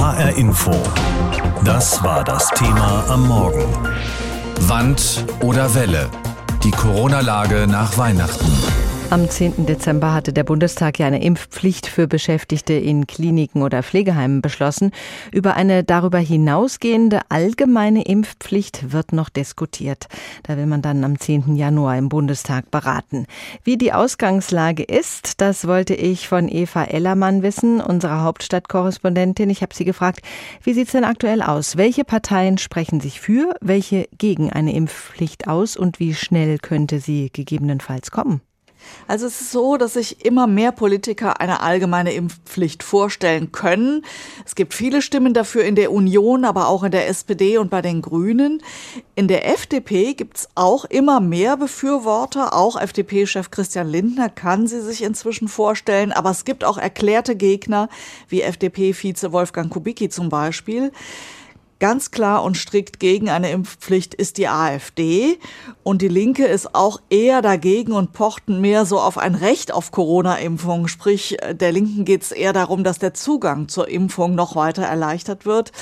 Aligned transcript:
HR 0.00 0.34
Info. 0.38 0.72
Das 1.62 2.02
war 2.02 2.24
das 2.24 2.48
Thema 2.54 3.04
am 3.10 3.28
Morgen. 3.28 3.66
Wand 4.60 5.26
oder 5.42 5.74
Welle? 5.74 6.08
Die 6.64 6.70
Corona-Lage 6.70 7.66
nach 7.68 7.98
Weihnachten. 7.98 8.79
Am 9.10 9.28
10. 9.28 9.66
Dezember 9.66 10.14
hatte 10.14 10.32
der 10.32 10.44
Bundestag 10.44 11.00
ja 11.00 11.08
eine 11.08 11.20
Impfpflicht 11.20 11.88
für 11.88 12.06
Beschäftigte 12.06 12.74
in 12.74 13.08
Kliniken 13.08 13.62
oder 13.62 13.82
Pflegeheimen 13.82 14.40
beschlossen. 14.40 14.92
Über 15.32 15.54
eine 15.54 15.82
darüber 15.82 16.18
hinausgehende 16.18 17.18
allgemeine 17.28 18.04
Impfpflicht 18.04 18.92
wird 18.92 19.12
noch 19.12 19.28
diskutiert. 19.28 20.06
Da 20.44 20.56
will 20.56 20.66
man 20.66 20.80
dann 20.80 21.02
am 21.02 21.18
10. 21.18 21.56
Januar 21.56 21.98
im 21.98 22.08
Bundestag 22.08 22.70
beraten. 22.70 23.26
Wie 23.64 23.76
die 23.76 23.92
Ausgangslage 23.92 24.84
ist, 24.84 25.40
das 25.40 25.66
wollte 25.66 25.94
ich 25.94 26.28
von 26.28 26.48
Eva 26.48 26.84
Ellermann 26.84 27.42
wissen, 27.42 27.80
unserer 27.80 28.22
Hauptstadtkorrespondentin. 28.22 29.50
Ich 29.50 29.62
habe 29.62 29.74
sie 29.74 29.84
gefragt, 29.84 30.20
wie 30.62 30.72
sieht 30.72 30.86
es 30.86 30.92
denn 30.92 31.02
aktuell 31.02 31.42
aus? 31.42 31.76
Welche 31.76 32.04
Parteien 32.04 32.58
sprechen 32.58 33.00
sich 33.00 33.20
für, 33.20 33.56
welche 33.60 34.06
gegen 34.16 34.52
eine 34.52 34.72
Impfpflicht 34.72 35.48
aus 35.48 35.76
und 35.76 35.98
wie 35.98 36.14
schnell 36.14 36.58
könnte 36.58 37.00
sie 37.00 37.30
gegebenenfalls 37.32 38.12
kommen? 38.12 38.40
Also 39.06 39.26
es 39.26 39.40
ist 39.40 39.52
so, 39.52 39.76
dass 39.76 39.94
sich 39.94 40.24
immer 40.24 40.46
mehr 40.46 40.72
Politiker 40.72 41.40
eine 41.40 41.60
allgemeine 41.60 42.12
Impfpflicht 42.12 42.82
vorstellen 42.82 43.52
können. 43.52 44.04
Es 44.44 44.54
gibt 44.54 44.74
viele 44.74 45.02
Stimmen 45.02 45.34
dafür 45.34 45.64
in 45.64 45.74
der 45.74 45.92
Union, 45.92 46.44
aber 46.44 46.68
auch 46.68 46.82
in 46.82 46.90
der 46.90 47.08
SPD 47.08 47.58
und 47.58 47.70
bei 47.70 47.82
den 47.82 48.02
Grünen. 48.02 48.62
In 49.14 49.28
der 49.28 49.48
FDP 49.48 50.14
gibt 50.14 50.38
es 50.38 50.48
auch 50.54 50.84
immer 50.84 51.20
mehr 51.20 51.56
Befürworter. 51.56 52.54
Auch 52.54 52.80
FDP-Chef 52.80 53.50
Christian 53.50 53.88
Lindner 53.88 54.28
kann 54.28 54.66
sie 54.66 54.80
sich 54.80 55.02
inzwischen 55.02 55.48
vorstellen. 55.48 56.12
Aber 56.12 56.30
es 56.30 56.44
gibt 56.44 56.64
auch 56.64 56.78
erklärte 56.78 57.36
Gegner, 57.36 57.88
wie 58.28 58.42
FDP-Vize 58.42 59.32
Wolfgang 59.32 59.70
Kubicki 59.70 60.08
zum 60.08 60.28
Beispiel. 60.28 60.92
Ganz 61.80 62.10
klar 62.10 62.44
und 62.44 62.58
strikt 62.58 63.00
gegen 63.00 63.30
eine 63.30 63.50
Impfpflicht 63.50 64.12
ist 64.12 64.36
die 64.36 64.48
AfD 64.48 65.38
und 65.82 66.02
die 66.02 66.08
Linke 66.08 66.44
ist 66.44 66.74
auch 66.74 67.00
eher 67.08 67.40
dagegen 67.40 67.92
und 67.92 68.12
pochten 68.12 68.60
mehr 68.60 68.84
so 68.84 69.00
auf 69.00 69.16
ein 69.16 69.34
Recht 69.34 69.72
auf 69.72 69.90
Corona-Impfung. 69.90 70.88
Sprich, 70.88 71.38
der 71.52 71.72
Linken 71.72 72.04
geht 72.04 72.20
es 72.20 72.32
eher 72.32 72.52
darum, 72.52 72.84
dass 72.84 72.98
der 72.98 73.14
Zugang 73.14 73.68
zur 73.68 73.88
Impfung 73.88 74.34
noch 74.34 74.56
weiter 74.56 74.82
erleichtert 74.82 75.46
wird. 75.46 75.72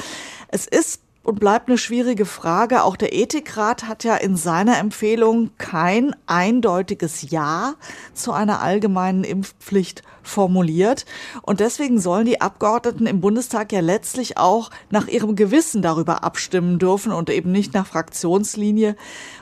Es 0.46 0.68
ist 0.68 1.00
und 1.24 1.40
bleibt 1.40 1.68
eine 1.68 1.76
schwierige 1.76 2.24
Frage. 2.26 2.84
Auch 2.84 2.96
der 2.96 3.12
Ethikrat 3.12 3.88
hat 3.88 4.02
ja 4.02 4.14
in 4.14 4.36
seiner 4.36 4.78
Empfehlung 4.78 5.50
kein 5.58 6.16
eindeutiges 6.26 7.30
Ja 7.30 7.74
zu 8.14 8.32
einer 8.32 8.62
allgemeinen 8.62 9.24
Impfpflicht 9.24 10.02
formuliert. 10.28 11.04
Und 11.42 11.60
deswegen 11.60 12.00
sollen 12.00 12.26
die 12.26 12.40
Abgeordneten 12.40 13.06
im 13.06 13.20
Bundestag 13.20 13.72
ja 13.72 13.80
letztlich 13.80 14.38
auch 14.38 14.70
nach 14.90 15.08
ihrem 15.08 15.36
Gewissen 15.36 15.82
darüber 15.82 16.24
abstimmen 16.24 16.78
dürfen 16.78 17.12
und 17.12 17.30
eben 17.30 17.52
nicht 17.52 17.74
nach 17.74 17.86
Fraktionslinie. 17.86 18.96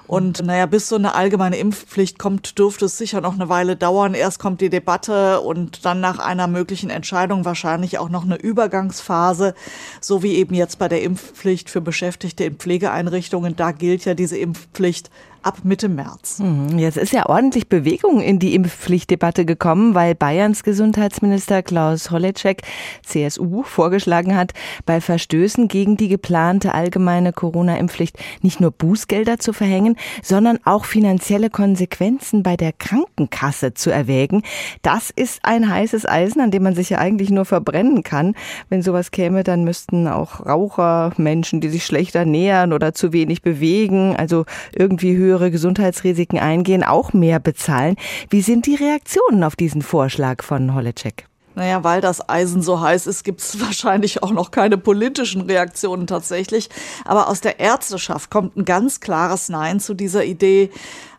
Und 0.07 0.45
naja, 0.45 0.67
bis 0.67 0.89
so 0.89 0.97
eine 0.97 1.15
allgemeine 1.15 1.57
Impfpflicht 1.57 2.19
kommt, 2.19 2.59
dürfte 2.59 2.85
es 2.85 2.97
sicher 2.97 3.21
noch 3.21 3.35
eine 3.35 3.49
Weile 3.49 3.77
dauern. 3.77 4.15
Erst 4.15 4.39
kommt 4.39 4.61
die 4.61 4.71
Debatte 4.71 5.41
und 5.41 5.85
dann 5.85 6.01
nach 6.01 6.21
einer 6.21 6.47
möglichen 6.47 6.91
Entscheidung 6.91 7.45
wahrscheinlich 7.45 7.99
auch 7.99 8.09
noch 8.09 8.25
eine 8.25 8.37
Übergangsphase, 8.37 9.55
so 10.01 10.23
wie 10.23 10.35
eben 10.35 10.55
jetzt 10.55 10.79
bei 10.79 10.89
der 10.89 11.03
Impfpflicht 11.03 11.71
für 11.71 11.81
Beschäftigte 11.81 12.45
in 12.45 12.57
Pflegeeinrichtungen. 12.57 13.57
Da 13.57 13.73
gilt 13.73 14.05
ja 14.05 14.15
diese 14.15 14.39
Impfpflicht 14.39 15.11
ab 15.47 15.59
Mitte 15.63 15.89
März. 15.89 16.41
Mhm. 16.41 16.77
Jetzt 16.77 16.97
ist 16.97 17.13
ja 17.13 17.27
ordentlich 17.27 17.69
Bewegung 17.69 18.21
in 18.21 18.41
die 18.41 18.57
Impfpflichtdebatte 18.57 19.45
gekommen, 19.45 19.95
weil 19.95 20.17
Bayerns 20.17 20.65
Gesundheitsminister 20.65 21.63
Klaus 21.63 22.11
Holleczek, 22.11 22.63
CSU, 23.05 23.63
vorgeschlagen 23.63 24.35
hat, 24.35 24.55
bei 24.87 25.01
Verstößen 25.01 25.69
gegen 25.69 25.97
die 25.97 26.09
geplante 26.09 26.75
allgemeine 26.75 27.33
Corona-Impfpflicht 27.33 28.19
nicht 28.43 28.61
nur 28.61 28.73
Bußgelder 28.73 29.39
zu 29.39 29.53
verhängen, 29.53 29.97
sondern 30.21 30.59
auch 30.65 30.85
finanzielle 30.85 31.49
Konsequenzen 31.49 32.43
bei 32.43 32.57
der 32.57 32.73
Krankenkasse 32.73 33.75
zu 33.75 33.91
erwägen. 33.91 34.43
Das 34.83 35.11
ist 35.11 35.41
ein 35.45 35.71
heißes 35.71 36.07
Eisen, 36.07 36.41
an 36.41 36.51
dem 36.51 36.65
man 36.65 36.75
sich 36.75 36.91
ja 36.91 36.99
eigentlich 36.99 37.31
nur 37.31 37.45
verbrennen 37.45 38.03
kann. 38.03 38.35
Wenn 38.69 38.83
sowas 38.83 39.13
käme, 39.13 39.45
dann 39.45 39.63
müssten 39.63 40.09
auch 40.09 40.45
Raucher, 40.45 41.13
Menschen, 41.19 41.61
die 41.61 41.69
sich 41.69 41.87
schlechter 41.87 42.25
nähern 42.25 42.73
oder 42.73 42.95
zu 42.95 43.13
wenig 43.13 43.43
bewegen, 43.43 44.17
also 44.17 44.45
irgendwie 44.75 45.17
höhere 45.17 45.36
höhere 45.37 45.51
Gesundheitsrisiken 45.51 46.39
eingehen, 46.39 46.83
auch 46.83 47.13
mehr 47.13 47.41
bezahlen. 47.41 47.97
Wie 48.31 48.41
sind 48.41 48.65
die 48.65 48.75
Reaktionen 48.75 49.45
auf 49.45 49.55
diesen 49.55 49.83
Vorschlag 49.83 50.43
von 50.43 50.75
Holecek? 50.75 51.27
Naja, 51.55 51.85
weil 51.85 52.01
das 52.01 52.27
Eisen 52.29 52.63
so 52.63 52.81
heiß 52.81 53.07
ist, 53.07 53.23
gibt 53.23 53.41
es 53.41 53.61
wahrscheinlich 53.67 54.23
auch 54.23 54.31
noch 54.31 54.51
keine 54.51 54.79
politischen 54.79 55.43
Reaktionen 55.43 56.07
tatsächlich. 56.07 56.71
Aber 57.05 57.29
aus 57.29 57.43
der 57.43 57.61
Ärzteschaft 57.61 58.31
kommt 58.31 58.57
ein 58.57 58.65
ganz 58.65 59.01
klares 59.01 59.51
Nein 59.51 59.79
zu 59.79 59.93
dieser 59.93 60.25
Idee. 60.25 60.71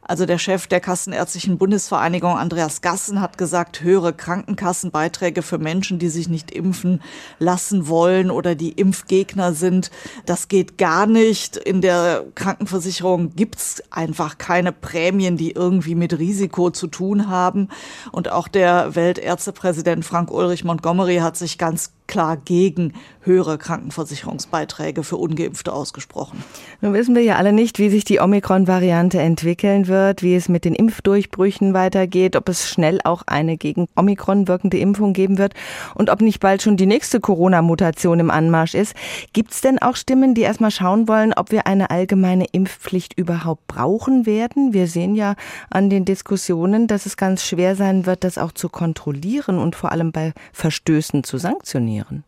Also 0.08 0.26
der 0.26 0.38
Chef 0.38 0.68
der 0.68 0.80
Kassenärztlichen 0.80 1.58
Bundesvereinigung, 1.58 2.38
Andreas 2.38 2.82
Gassen, 2.82 3.20
hat 3.20 3.38
gesagt, 3.38 3.82
höhere 3.82 4.14
Krankenkassenbeiträge 4.14 5.42
für 5.42 5.58
Menschen, 5.58 6.00
die 6.00 6.08
sich 6.08 6.30
nicht 6.30 6.52
impfen 6.52 7.02
lassen 7.40 7.90
wollen 7.90 8.32
oder 8.32 8.56
die 8.56 8.72
Impfgegner 8.72 9.54
sind, 9.54 9.92
das 10.26 10.48
geht 10.48 10.78
gar 10.78 11.08
nicht. 11.08 11.58
In 11.58 11.82
der 11.82 12.24
Krankenversicherung 12.36 13.36
gibt's 13.36 13.84
einfach 13.92 14.38
keine 14.38 14.72
Prämien, 14.72 15.36
die 15.36 15.52
irgendwie 15.52 15.96
mit 15.96 16.18
Risiko 16.18 16.70
zu 16.70 16.88
tun 16.88 17.28
haben. 17.30 17.68
Und 18.14 18.32
auch 18.32 18.48
der 18.48 18.96
Weltärztepräsident 18.96 20.06
Frank 20.06 20.32
Ulrich 20.32 20.64
Montgomery 20.64 21.18
hat 21.18 21.36
sich 21.36 21.58
ganz 21.58 21.92
klar 22.08 22.38
gegen 22.38 22.94
höhere 23.28 23.60
Krankenversicherungsbeiträge 23.60 25.04
für 25.04 25.18
ungeimpfte 25.18 25.72
ausgesprochen. 25.72 26.44
Nun 26.82 26.94
wissen 26.94 27.14
wir 27.14 27.22
ja 27.22 27.36
alle 27.36 27.54
nicht, 27.54 27.78
wie 27.78 27.90
sich 27.90 28.04
die 28.04 28.20
Omikron-Variante 28.20 29.20
entwickeln 29.20 29.88
wird, 29.88 30.24
wie 30.24 30.36
es 30.36 30.50
mit 30.50 30.66
den 30.66 30.74
Impfdurchbrüchen 30.74 31.76
weitergeht, 31.76 32.36
ob 32.36 32.50
es 32.50 32.68
schnell 32.68 33.00
auch 33.04 33.24
eine 33.28 33.58
gegen 33.58 33.88
Omikron 33.96 34.48
wirkende 34.48 34.78
Impfung 34.80 35.14
geben 35.14 35.38
wird 35.38 35.54
und 35.94 36.10
ob 36.10 36.22
nicht 36.22 36.40
bald 36.40 36.62
schon 36.62 36.78
die 36.78 36.86
nächste 36.86 37.20
Corona-Mutation 37.20 38.20
im 38.20 38.32
Anmarsch 38.32 38.74
ist. 38.74 38.96
Gibt 39.34 39.52
es 39.52 39.62
denn 39.62 39.80
auch 39.80 39.96
Stimmen, 39.96 40.34
die 40.34 40.42
erstmal 40.42 40.72
schauen 40.72 41.08
wollen, 41.08 41.34
ob 41.34 41.52
wir 41.52 41.68
eine 41.68 41.90
allgemeine 41.92 42.46
Impfpflicht 42.52 43.14
überhaupt 43.18 43.68
brauchen 43.68 44.26
werden? 44.26 44.74
Wir 44.74 44.88
sehen 44.88 45.16
ja 45.16 45.36
an 45.70 45.90
den 45.90 46.06
Diskussionen, 46.06 46.88
dass 46.88 47.06
es 47.06 47.18
ganz 47.18 47.44
schwer 47.44 47.76
sein 47.76 48.06
wird, 48.06 48.24
das 48.24 48.38
auch 48.38 48.54
zu 48.54 48.70
kontrollieren 48.70 49.60
und 49.60 49.76
vor 49.76 49.92
allem 49.92 50.12
bei 50.12 50.34
Verstößen 50.54 51.24
zu 51.24 51.38
sanktionieren? 51.38 52.24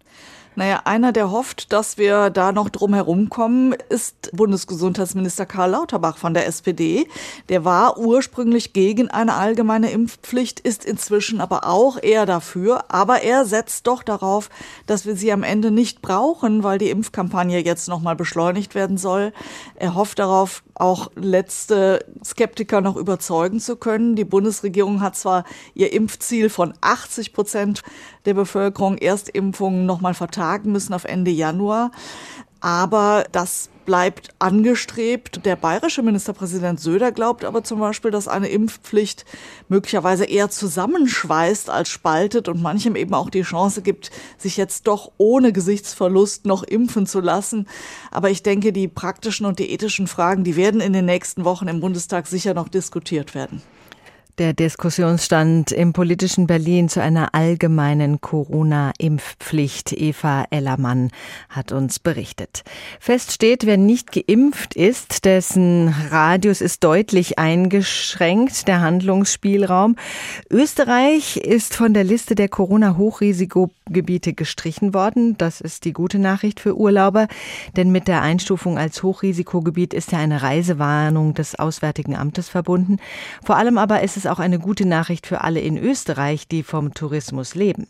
Naja, 0.59 0.81
einer, 0.83 1.13
der 1.13 1.31
hofft, 1.31 1.71
dass 1.71 1.97
wir 1.97 2.29
da 2.29 2.51
noch 2.51 2.67
drum 2.67 2.93
herum 2.93 3.29
kommen, 3.29 3.73
ist 3.87 4.29
Bundesgesundheitsminister 4.33 5.45
Karl 5.45 5.71
Lauterbach 5.71 6.17
von 6.17 6.33
der 6.33 6.47
SPD. 6.47 7.07
Der 7.47 7.63
war 7.63 7.97
ursprünglich 7.97 8.73
gegen 8.73 9.09
eine 9.09 9.35
allgemeine 9.35 9.89
Impfpflicht, 9.89 10.59
ist 10.59 10.83
inzwischen 10.83 11.39
aber 11.39 11.65
auch 11.65 11.97
eher 12.03 12.25
dafür. 12.25 12.91
Aber 12.91 13.21
er 13.21 13.45
setzt 13.45 13.87
doch 13.87 14.03
darauf, 14.03 14.49
dass 14.85 15.05
wir 15.05 15.15
sie 15.15 15.31
am 15.31 15.43
Ende 15.43 15.71
nicht 15.71 16.01
brauchen, 16.01 16.61
weil 16.61 16.77
die 16.77 16.89
Impfkampagne 16.89 17.63
jetzt 17.63 17.87
nochmal 17.87 18.17
beschleunigt 18.17 18.75
werden 18.75 18.97
soll. 18.97 19.31
Er 19.75 19.95
hofft 19.95 20.19
darauf, 20.19 20.63
auch 20.75 21.09
letzte 21.15 22.05
Skeptiker 22.23 22.81
noch 22.81 22.97
überzeugen 22.97 23.61
zu 23.61 23.77
können. 23.77 24.17
Die 24.17 24.25
Bundesregierung 24.25 24.99
hat 24.99 25.15
zwar 25.15 25.45
ihr 25.73 25.93
Impfziel 25.93 26.49
von 26.49 26.73
80 26.81 27.31
Prozent 27.31 27.81
der 28.29 28.35
Bevölkerung 28.35 28.97
Erstimpfungen 28.97 29.85
nochmal 29.87 30.13
vertagen 30.13 30.71
müssen 30.71 30.93
auf 30.93 31.03
Ende 31.03 31.31
Januar. 31.31 31.91
Aber 32.61 33.25
das 33.31 33.69
bleibt 33.85 34.29
angestrebt. 34.37 35.45
Der 35.45 35.55
bayerische 35.55 36.03
Ministerpräsident 36.03 36.79
Söder 36.79 37.11
glaubt 37.11 37.43
aber 37.43 37.63
zum 37.63 37.79
Beispiel, 37.79 38.11
dass 38.11 38.27
eine 38.27 38.49
Impfpflicht 38.49 39.25
möglicherweise 39.67 40.25
eher 40.25 40.51
zusammenschweißt 40.51 41.71
als 41.71 41.89
spaltet 41.89 42.47
und 42.49 42.61
manchem 42.61 42.95
eben 42.95 43.15
auch 43.15 43.31
die 43.31 43.41
Chance 43.41 43.81
gibt, 43.81 44.11
sich 44.37 44.57
jetzt 44.57 44.85
doch 44.85 45.11
ohne 45.17 45.53
Gesichtsverlust 45.53 46.45
noch 46.45 46.61
impfen 46.61 47.07
zu 47.07 47.19
lassen. 47.19 47.67
Aber 48.11 48.29
ich 48.29 48.43
denke, 48.43 48.73
die 48.73 48.87
praktischen 48.87 49.47
und 49.47 49.57
die 49.57 49.71
ethischen 49.71 50.05
Fragen, 50.05 50.43
die 50.43 50.55
werden 50.55 50.81
in 50.81 50.93
den 50.93 51.05
nächsten 51.05 51.45
Wochen 51.45 51.67
im 51.67 51.79
Bundestag 51.79 52.27
sicher 52.27 52.53
noch 52.53 52.67
diskutiert 52.67 53.33
werden. 53.33 53.63
Der 54.39 54.53
Diskussionsstand 54.53 55.73
im 55.73 55.91
politischen 55.91 56.47
Berlin 56.47 56.87
zu 56.87 57.01
einer 57.01 57.35
allgemeinen 57.35 58.21
Corona-Impfpflicht. 58.21 59.91
Eva 59.91 60.45
Ellermann 60.49 61.11
hat 61.49 61.73
uns 61.73 61.99
berichtet. 61.99 62.63
Fest 63.01 63.33
steht, 63.33 63.65
wer 63.65 63.75
nicht 63.75 64.13
geimpft 64.13 64.77
ist, 64.77 65.25
dessen 65.25 65.93
Radius 66.09 66.61
ist 66.61 66.85
deutlich 66.85 67.37
eingeschränkt, 67.37 68.69
der 68.69 68.79
Handlungsspielraum. 68.79 69.97
Österreich 70.49 71.35
ist 71.35 71.75
von 71.75 71.93
der 71.93 72.05
Liste 72.05 72.33
der 72.33 72.47
Corona-Hochrisikogebiete 72.47 74.31
gestrichen 74.31 74.93
worden. 74.93 75.37
Das 75.37 75.59
ist 75.59 75.83
die 75.83 75.91
gute 75.91 76.17
Nachricht 76.17 76.61
für 76.61 76.77
Urlauber, 76.77 77.27
denn 77.75 77.91
mit 77.91 78.07
der 78.07 78.21
Einstufung 78.21 78.77
als 78.77 79.03
Hochrisikogebiet 79.03 79.93
ist 79.93 80.13
ja 80.13 80.19
eine 80.19 80.43
Reisewarnung 80.43 81.33
des 81.33 81.59
Auswärtigen 81.59 82.15
Amtes 82.15 82.47
verbunden. 82.47 82.99
Vor 83.43 83.57
allem 83.57 83.77
aber 83.77 84.01
ist 84.01 84.15
es 84.15 84.28
auch 84.29 84.39
eine 84.39 84.59
gute 84.59 84.85
Nachricht 84.85 85.27
für 85.27 85.41
alle 85.41 85.59
in 85.59 85.77
Österreich, 85.77 86.47
die 86.47 86.63
vom 86.63 86.93
Tourismus 86.93 87.55
leben. 87.55 87.87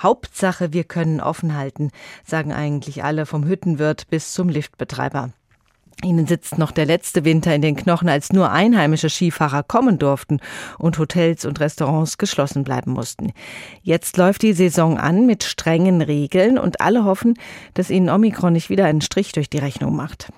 Hauptsache, 0.00 0.72
wir 0.72 0.84
können 0.84 1.20
offen 1.20 1.56
halten, 1.56 1.90
sagen 2.24 2.52
eigentlich 2.52 3.04
alle 3.04 3.26
vom 3.26 3.44
Hüttenwirt 3.44 4.08
bis 4.08 4.32
zum 4.32 4.48
Liftbetreiber. 4.48 5.30
Ihnen 6.04 6.28
sitzt 6.28 6.58
noch 6.58 6.70
der 6.70 6.86
letzte 6.86 7.24
Winter 7.24 7.52
in 7.52 7.60
den 7.62 7.74
Knochen, 7.74 8.08
als 8.08 8.32
nur 8.32 8.52
einheimische 8.52 9.10
Skifahrer 9.10 9.64
kommen 9.64 9.98
durften 9.98 10.38
und 10.78 10.96
Hotels 10.98 11.44
und 11.44 11.58
Restaurants 11.58 12.18
geschlossen 12.18 12.62
bleiben 12.62 12.92
mussten. 12.92 13.32
Jetzt 13.82 14.16
läuft 14.16 14.42
die 14.42 14.52
Saison 14.52 14.96
an 14.96 15.26
mit 15.26 15.42
strengen 15.42 16.00
Regeln 16.00 16.56
und 16.56 16.80
alle 16.80 17.04
hoffen, 17.04 17.34
dass 17.74 17.90
ihnen 17.90 18.10
Omikron 18.10 18.52
nicht 18.52 18.70
wieder 18.70 18.84
einen 18.84 19.00
Strich 19.00 19.32
durch 19.32 19.50
die 19.50 19.58
Rechnung 19.58 19.96
macht. 19.96 20.28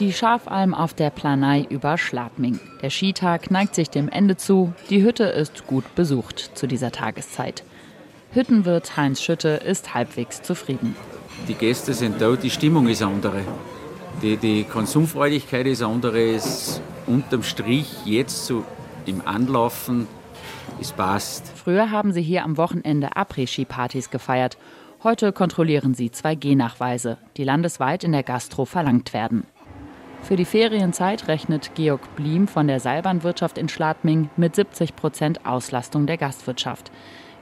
Die 0.00 0.12
Schafalm 0.12 0.74
auf 0.74 0.94
der 0.94 1.10
Planei 1.10 1.66
über 1.68 1.98
Schladming. 1.98 2.60
Der 2.82 2.90
Skitag 2.90 3.50
neigt 3.50 3.74
sich 3.74 3.90
dem 3.90 4.08
Ende 4.08 4.36
zu. 4.36 4.72
Die 4.90 5.02
Hütte 5.02 5.24
ist 5.24 5.66
gut 5.66 5.96
besucht 5.96 6.52
zu 6.54 6.68
dieser 6.68 6.92
Tageszeit. 6.92 7.64
Hüttenwirt 8.30 8.96
Heinz 8.96 9.20
Schütte 9.20 9.48
ist 9.48 9.94
halbwegs 9.94 10.40
zufrieden. 10.42 10.94
Die 11.48 11.54
Gäste 11.54 11.94
sind 11.94 12.20
da, 12.20 12.36
die 12.36 12.50
Stimmung 12.50 12.86
ist 12.86 13.02
andere. 13.02 13.42
Die, 14.22 14.36
die 14.36 14.62
Konsumfreudigkeit 14.62 15.66
ist 15.66 15.82
andere, 15.82 16.22
ist 16.22 16.80
unterm 17.08 17.42
Strich 17.42 17.88
jetzt 18.04 18.46
so 18.46 18.62
im 19.04 19.26
Anlaufen, 19.26 20.06
es 20.80 20.92
passt. 20.92 21.50
Früher 21.56 21.90
haben 21.90 22.12
sie 22.12 22.22
hier 22.22 22.44
am 22.44 22.56
Wochenende 22.56 23.16
Après-Ski-Partys 23.16 24.10
gefeiert. 24.10 24.58
Heute 25.02 25.32
kontrollieren 25.32 25.94
sie 25.94 26.10
2G-Nachweise, 26.10 27.18
die 27.36 27.44
landesweit 27.44 28.04
in 28.04 28.12
der 28.12 28.22
Gastro 28.22 28.64
verlangt 28.64 29.12
werden. 29.12 29.44
Für 30.22 30.36
die 30.36 30.44
Ferienzeit 30.44 31.26
rechnet 31.28 31.74
Georg 31.74 32.14
Bliem 32.16 32.48
von 32.48 32.66
der 32.66 32.80
Seilbahnwirtschaft 32.80 33.56
in 33.56 33.68
Schladming 33.68 34.28
mit 34.36 34.56
70 34.56 34.94
Prozent 34.94 35.46
Auslastung 35.46 36.06
der 36.06 36.18
Gastwirtschaft. 36.18 36.90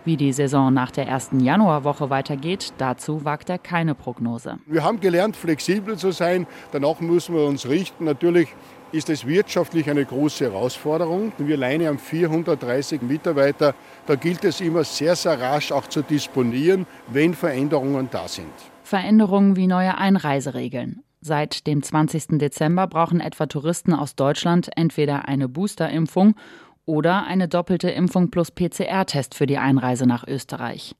Wie 0.04 0.16
die 0.16 0.32
Saison 0.32 0.72
nach 0.72 0.92
der 0.92 1.08
ersten 1.08 1.40
Januarwoche 1.40 2.10
weitergeht, 2.10 2.72
dazu 2.78 3.24
wagt 3.24 3.50
er 3.50 3.58
keine 3.58 3.96
Prognose. 3.96 4.58
Wir 4.64 4.84
haben 4.84 5.00
gelernt, 5.00 5.34
flexibel 5.34 5.96
zu 5.96 6.12
sein. 6.12 6.46
Danach 6.70 7.00
müssen 7.00 7.34
wir 7.34 7.44
uns 7.44 7.68
richten. 7.68 8.04
Natürlich 8.04 8.54
ist 8.92 9.10
es 9.10 9.26
wirtschaftlich 9.26 9.90
eine 9.90 10.04
große 10.04 10.44
Herausforderung. 10.44 11.32
Wir 11.38 11.56
alleine 11.56 11.88
haben 11.88 11.98
430 11.98 13.02
Mitarbeiter. 13.02 13.74
Da 14.06 14.14
gilt 14.14 14.44
es 14.44 14.60
immer 14.60 14.84
sehr, 14.84 15.16
sehr 15.16 15.40
rasch 15.40 15.72
auch 15.72 15.88
zu 15.88 16.02
disponieren, 16.02 16.86
wenn 17.08 17.34
Veränderungen 17.34 18.08
da 18.08 18.28
sind. 18.28 18.52
Veränderungen 18.84 19.56
wie 19.56 19.66
neue 19.66 19.98
Einreiseregeln. 19.98 21.02
Seit 21.26 21.66
dem 21.66 21.82
20. 21.82 22.38
Dezember 22.38 22.86
brauchen 22.86 23.18
etwa 23.18 23.46
Touristen 23.46 23.92
aus 23.92 24.14
Deutschland 24.14 24.70
entweder 24.76 25.26
eine 25.26 25.48
Boosterimpfung 25.48 26.36
oder 26.84 27.24
eine 27.24 27.48
doppelte 27.48 27.90
Impfung 27.90 28.30
plus 28.30 28.52
PCR-Test 28.52 29.34
für 29.34 29.46
die 29.46 29.58
Einreise 29.58 30.06
nach 30.06 30.24
Österreich. 30.24 30.94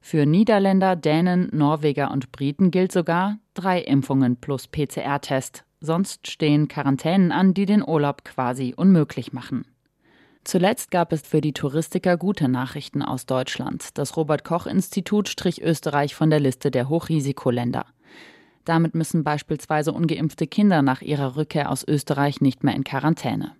Für 0.00 0.26
Niederländer, 0.26 0.96
Dänen, 0.96 1.48
Norweger 1.52 2.10
und 2.10 2.32
Briten 2.32 2.72
gilt 2.72 2.90
sogar 2.90 3.38
drei 3.54 3.80
Impfungen 3.80 4.34
plus 4.34 4.66
PCR-Test. 4.66 5.62
Sonst 5.78 6.26
stehen 6.26 6.66
Quarantänen 6.66 7.30
an, 7.30 7.54
die 7.54 7.64
den 7.64 7.86
Urlaub 7.86 8.24
quasi 8.24 8.74
unmöglich 8.76 9.32
machen. 9.32 9.64
Zuletzt 10.42 10.90
gab 10.90 11.12
es 11.12 11.22
für 11.22 11.40
die 11.40 11.52
Touristiker 11.52 12.16
gute 12.16 12.48
Nachrichten 12.48 13.02
aus 13.02 13.26
Deutschland. 13.26 13.96
Das 13.96 14.16
Robert 14.16 14.42
Koch 14.42 14.66
Institut 14.66 15.28
strich 15.28 15.62
Österreich 15.62 16.16
von 16.16 16.30
der 16.30 16.40
Liste 16.40 16.72
der 16.72 16.88
Hochrisikoländer. 16.88 17.86
Damit 18.68 18.94
müssen 18.94 19.24
beispielsweise 19.24 19.92
ungeimpfte 19.92 20.46
Kinder 20.46 20.82
nach 20.82 21.00
ihrer 21.00 21.36
Rückkehr 21.36 21.70
aus 21.70 21.88
Österreich 21.88 22.42
nicht 22.42 22.64
mehr 22.64 22.74
in 22.74 22.84
Quarantäne. 22.84 23.52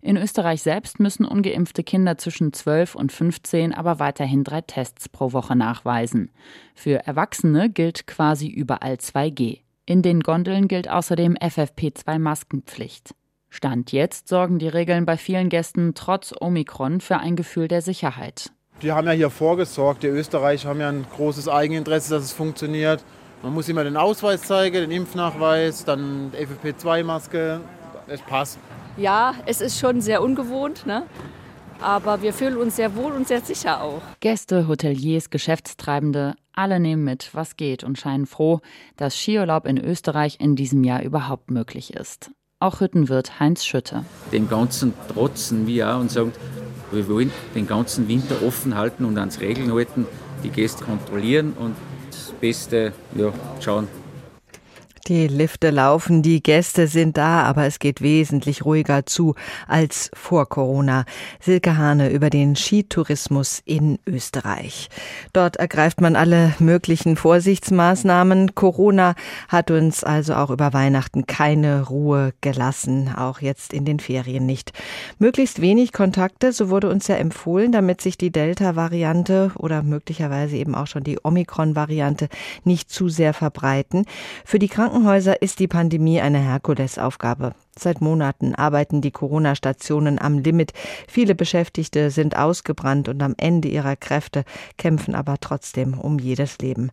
In 0.00 0.16
Österreich 0.16 0.60
selbst 0.60 0.98
müssen 0.98 1.24
ungeimpfte 1.24 1.84
Kinder 1.84 2.18
zwischen 2.18 2.52
12 2.52 2.96
und 2.96 3.12
15 3.12 3.72
aber 3.72 4.00
weiterhin 4.00 4.42
drei 4.42 4.60
Tests 4.60 5.08
pro 5.08 5.32
Woche 5.32 5.54
nachweisen. 5.54 6.32
Für 6.74 7.06
Erwachsene 7.06 7.70
gilt 7.70 8.08
quasi 8.08 8.48
überall 8.48 8.94
2G. 8.94 9.60
In 9.86 10.02
den 10.02 10.18
Gondeln 10.18 10.66
gilt 10.66 10.90
außerdem 10.90 11.34
FFP2-Maskenpflicht. 11.34 13.14
Stand 13.50 13.92
jetzt 13.92 14.26
sorgen 14.26 14.58
die 14.58 14.66
Regeln 14.66 15.06
bei 15.06 15.16
vielen 15.16 15.48
Gästen 15.48 15.94
trotz 15.94 16.34
Omikron 16.40 17.00
für 17.00 17.18
ein 17.18 17.36
Gefühl 17.36 17.68
der 17.68 17.82
Sicherheit. 17.82 18.50
Die 18.82 18.90
haben 18.90 19.06
ja 19.06 19.12
hier 19.12 19.30
vorgesorgt. 19.30 20.02
Die 20.02 20.08
Österreicher 20.08 20.70
haben 20.70 20.80
ja 20.80 20.88
ein 20.88 21.06
großes 21.14 21.48
Eigeninteresse, 21.48 22.14
dass 22.14 22.24
es 22.24 22.32
funktioniert. 22.32 23.04
Man 23.44 23.52
muss 23.52 23.68
immer 23.68 23.84
den 23.84 23.98
Ausweis 23.98 24.40
zeigen, 24.40 24.76
den 24.76 24.90
Impfnachweis, 24.90 25.84
dann 25.84 26.32
FFP2-Maske. 26.32 27.60
Es 28.06 28.22
passt. 28.22 28.58
Ja, 28.96 29.34
es 29.44 29.60
ist 29.60 29.78
schon 29.78 30.00
sehr 30.00 30.22
ungewohnt, 30.22 30.86
ne? 30.86 31.02
aber 31.78 32.22
wir 32.22 32.32
fühlen 32.32 32.56
uns 32.56 32.76
sehr 32.76 32.96
wohl 32.96 33.12
und 33.12 33.28
sehr 33.28 33.42
sicher 33.42 33.82
auch. 33.82 34.00
Gäste, 34.20 34.66
Hoteliers, 34.66 35.28
Geschäftstreibende, 35.28 36.36
alle 36.54 36.80
nehmen 36.80 37.04
mit, 37.04 37.34
was 37.34 37.56
geht 37.56 37.84
und 37.84 37.98
scheinen 37.98 38.24
froh, 38.24 38.60
dass 38.96 39.14
Skiurlaub 39.14 39.66
in 39.66 39.76
Österreich 39.76 40.38
in 40.40 40.56
diesem 40.56 40.82
Jahr 40.82 41.02
überhaupt 41.02 41.50
möglich 41.50 41.92
ist. 41.92 42.30
Auch 42.60 42.80
Hüttenwirt 42.80 43.40
Heinz 43.40 43.66
Schütte. 43.66 44.06
Dem 44.32 44.48
Ganzen 44.48 44.94
trotzen 45.12 45.66
wir 45.66 45.94
auch 45.94 46.00
und 46.00 46.10
sagen, 46.10 46.32
wir 46.92 47.06
wollen 47.10 47.30
den 47.54 47.66
ganzen 47.66 48.08
Winter 48.08 48.36
offen 48.42 48.74
halten 48.74 49.04
und 49.04 49.18
ans 49.18 49.40
Regeln 49.40 49.70
halten, 49.70 50.06
die 50.42 50.48
Gäste 50.48 50.82
kontrollieren 50.82 51.52
und 51.58 51.76
Beste 52.44 52.92
ja, 53.16 53.32
schauen, 53.58 53.88
die 55.04 55.28
Lifte 55.28 55.70
laufen, 55.70 56.22
die 56.22 56.42
Gäste 56.42 56.86
sind 56.86 57.16
da, 57.16 57.42
aber 57.42 57.66
es 57.66 57.78
geht 57.78 58.00
wesentlich 58.00 58.64
ruhiger 58.64 59.04
zu 59.04 59.34
als 59.68 60.10
vor 60.14 60.48
Corona. 60.48 61.04
Silke 61.40 61.76
Hane 61.76 62.10
über 62.10 62.30
den 62.30 62.56
Skitourismus 62.56 63.60
in 63.64 63.98
Österreich. 64.06 64.88
Dort 65.32 65.56
ergreift 65.56 66.00
man 66.00 66.16
alle 66.16 66.54
möglichen 66.58 67.16
Vorsichtsmaßnahmen. 67.16 68.54
Corona 68.54 69.14
hat 69.48 69.70
uns 69.70 70.04
also 70.04 70.34
auch 70.34 70.50
über 70.50 70.72
Weihnachten 70.72 71.26
keine 71.26 71.86
Ruhe 71.86 72.32
gelassen, 72.40 73.10
auch 73.14 73.40
jetzt 73.40 73.74
in 73.74 73.84
den 73.84 74.00
Ferien 74.00 74.46
nicht. 74.46 74.72
Möglichst 75.18 75.60
wenig 75.60 75.92
Kontakte, 75.92 76.52
so 76.52 76.70
wurde 76.70 76.88
uns 76.88 77.08
ja 77.08 77.16
empfohlen, 77.16 77.72
damit 77.72 78.00
sich 78.00 78.16
die 78.16 78.32
Delta-Variante 78.32 79.52
oder 79.56 79.82
möglicherweise 79.82 80.56
eben 80.56 80.74
auch 80.74 80.86
schon 80.86 81.04
die 81.04 81.18
Omikron-Variante 81.22 82.28
nicht 82.64 82.90
zu 82.90 83.10
sehr 83.10 83.34
verbreiten. 83.34 84.06
Für 84.44 84.58
die 84.58 84.68
Kranken 84.68 84.93
Krankenhäuser 84.94 85.42
ist 85.42 85.58
die 85.58 85.66
Pandemie 85.66 86.20
eine 86.20 86.38
Herkulesaufgabe. 86.38 87.56
Seit 87.78 88.00
Monaten 88.00 88.54
arbeiten 88.54 89.00
die 89.00 89.10
Corona-Stationen 89.10 90.18
am 90.18 90.38
Limit. 90.38 90.72
Viele 91.08 91.34
Beschäftigte 91.34 92.10
sind 92.10 92.36
ausgebrannt 92.36 93.08
und 93.08 93.22
am 93.22 93.34
Ende 93.36 93.68
ihrer 93.68 93.96
Kräfte, 93.96 94.44
kämpfen 94.78 95.14
aber 95.14 95.36
trotzdem 95.40 95.98
um 95.98 96.18
jedes 96.18 96.58
Leben. 96.58 96.90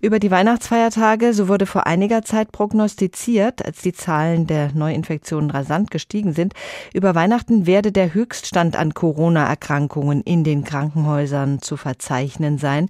Über 0.00 0.18
die 0.18 0.30
Weihnachtsfeiertage, 0.30 1.34
so 1.34 1.48
wurde 1.48 1.66
vor 1.66 1.86
einiger 1.86 2.22
Zeit 2.22 2.52
prognostiziert, 2.52 3.64
als 3.64 3.82
die 3.82 3.92
Zahlen 3.92 4.46
der 4.46 4.72
Neuinfektionen 4.72 5.50
rasant 5.50 5.90
gestiegen 5.90 6.32
sind, 6.32 6.54
über 6.94 7.14
Weihnachten 7.14 7.66
werde 7.66 7.92
der 7.92 8.14
Höchststand 8.14 8.76
an 8.76 8.94
Corona-Erkrankungen 8.94 10.22
in 10.22 10.44
den 10.44 10.64
Krankenhäusern 10.64 11.60
zu 11.60 11.76
verzeichnen 11.76 12.58
sein. 12.58 12.88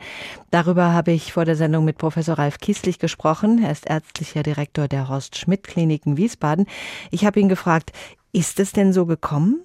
Darüber 0.51 0.93
habe 0.93 1.13
ich 1.13 1.33
vor 1.33 1.45
der 1.45 1.57
Sendung 1.57 1.85
mit 1.85 1.99
Professor 1.99 2.39
Ralf 2.39 2.59
Kieslich 2.59 2.99
gesprochen. 2.99 3.63
Er 3.65 3.73
ist 3.73 3.89
ärztlicher 3.89 4.43
Direktor 4.43 4.87
der 4.87 5.09
Horst 5.09 5.39
Schmidt 5.39 5.63
Kliniken 5.65 6.17
Wiesbaden. 6.17 6.67
Ich 7.11 7.25
habe 7.25 7.32
ihn 7.37 7.49
gefragt, 7.49 7.93
ist 8.33 8.61
es 8.61 8.73
denn 8.73 8.93
so 8.93 9.07
gekommen? 9.07 9.63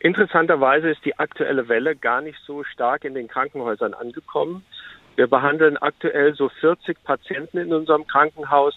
Interessanterweise 0.00 0.90
ist 0.90 1.04
die 1.04 1.18
aktuelle 1.18 1.68
Welle 1.68 1.96
gar 1.96 2.20
nicht 2.20 2.38
so 2.46 2.64
stark 2.64 3.04
in 3.04 3.14
den 3.14 3.28
Krankenhäusern 3.28 3.94
angekommen. 3.94 4.64
Wir 5.16 5.26
behandeln 5.26 5.78
aktuell 5.78 6.34
so 6.34 6.50
40 6.60 7.02
Patienten 7.02 7.58
in 7.58 7.72
unserem 7.72 8.06
Krankenhaus. 8.06 8.74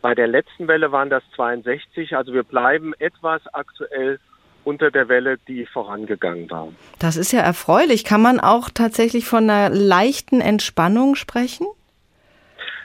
Bei 0.00 0.14
der 0.14 0.28
letzten 0.28 0.68
Welle 0.68 0.92
waren 0.92 1.10
das 1.10 1.24
62. 1.34 2.16
Also 2.16 2.32
wir 2.32 2.44
bleiben 2.44 2.94
etwas 3.00 3.42
aktuell 3.52 4.20
unter 4.64 4.92
der 4.92 5.08
Welle, 5.08 5.38
die 5.48 5.66
vorangegangen 5.66 6.48
war. 6.50 6.68
Das 7.00 7.16
ist 7.16 7.32
ja 7.32 7.40
erfreulich. 7.40 8.04
Kann 8.04 8.22
man 8.22 8.38
auch 8.38 8.70
tatsächlich 8.70 9.26
von 9.26 9.50
einer 9.50 9.70
leichten 9.74 10.40
Entspannung 10.40 11.16
sprechen? 11.16 11.66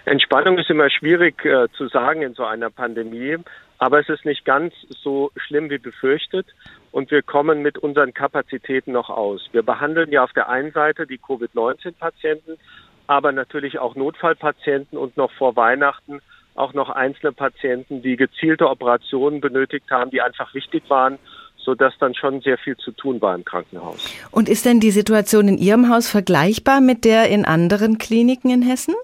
Entspannung 0.06 0.58
ist 0.58 0.70
immer 0.70 0.90
schwierig 0.90 1.44
äh, 1.46 1.68
zu 1.78 1.88
sagen 1.90 2.22
in 2.22 2.34
so 2.34 2.46
einer 2.46 2.70
Pandemie. 2.70 3.38
Aber 3.80 4.00
es 4.00 4.10
ist 4.10 4.26
nicht 4.26 4.44
ganz 4.46 4.74
so 4.90 5.32
schlimm 5.36 5.70
wie 5.70 5.78
befürchtet 5.78 6.48
und 6.92 7.12
wir 7.12 7.22
kommen 7.22 7.62
mit 7.62 7.78
unseren 7.78 8.14
Kapazitäten 8.14 8.92
noch 8.92 9.10
aus. 9.10 9.48
Wir 9.52 9.64
behandeln 9.64 10.12
ja 10.12 10.24
auf 10.24 10.34
der 10.34 10.50
einen 10.50 10.72
Seite 10.72 11.06
die 11.06 11.20
Covid-19-Patienten, 11.20 12.58
aber 13.06 13.32
natürlich 13.32 13.80
auch 13.80 13.96
Notfallpatienten 13.96 14.98
und 14.98 15.16
noch 15.16 15.32
vor 15.32 15.56
Weihnachten 15.56 16.22
auch 16.56 16.74
noch 16.74 16.90
einzelne 16.90 17.32
Patienten, 17.34 18.02
die 18.02 18.16
gezielte 18.16 18.68
Operationen 18.68 19.42
benötigt 19.42 19.90
haben, 19.92 20.10
die 20.10 20.22
einfach 20.22 20.54
wichtig 20.54 20.84
waren, 20.90 21.20
sodass 21.58 21.94
dann 22.00 22.16
schon 22.16 22.42
sehr 22.42 22.58
viel 22.58 22.78
zu 22.78 22.92
tun 22.92 23.22
war 23.22 23.36
im 23.36 23.46
Krankenhaus. 23.46 24.12
Und 24.32 24.50
ist 24.50 24.66
denn 24.66 24.80
die 24.80 24.92
Situation 24.92 25.48
in 25.48 25.58
Ihrem 25.58 25.90
Haus 25.90 26.10
vergleichbar 26.10 26.82
mit 26.82 27.06
der 27.06 27.30
in 27.30 27.46
anderen 27.46 27.98
Kliniken 27.98 28.50
in 28.50 28.62
Hessen? 28.62 28.96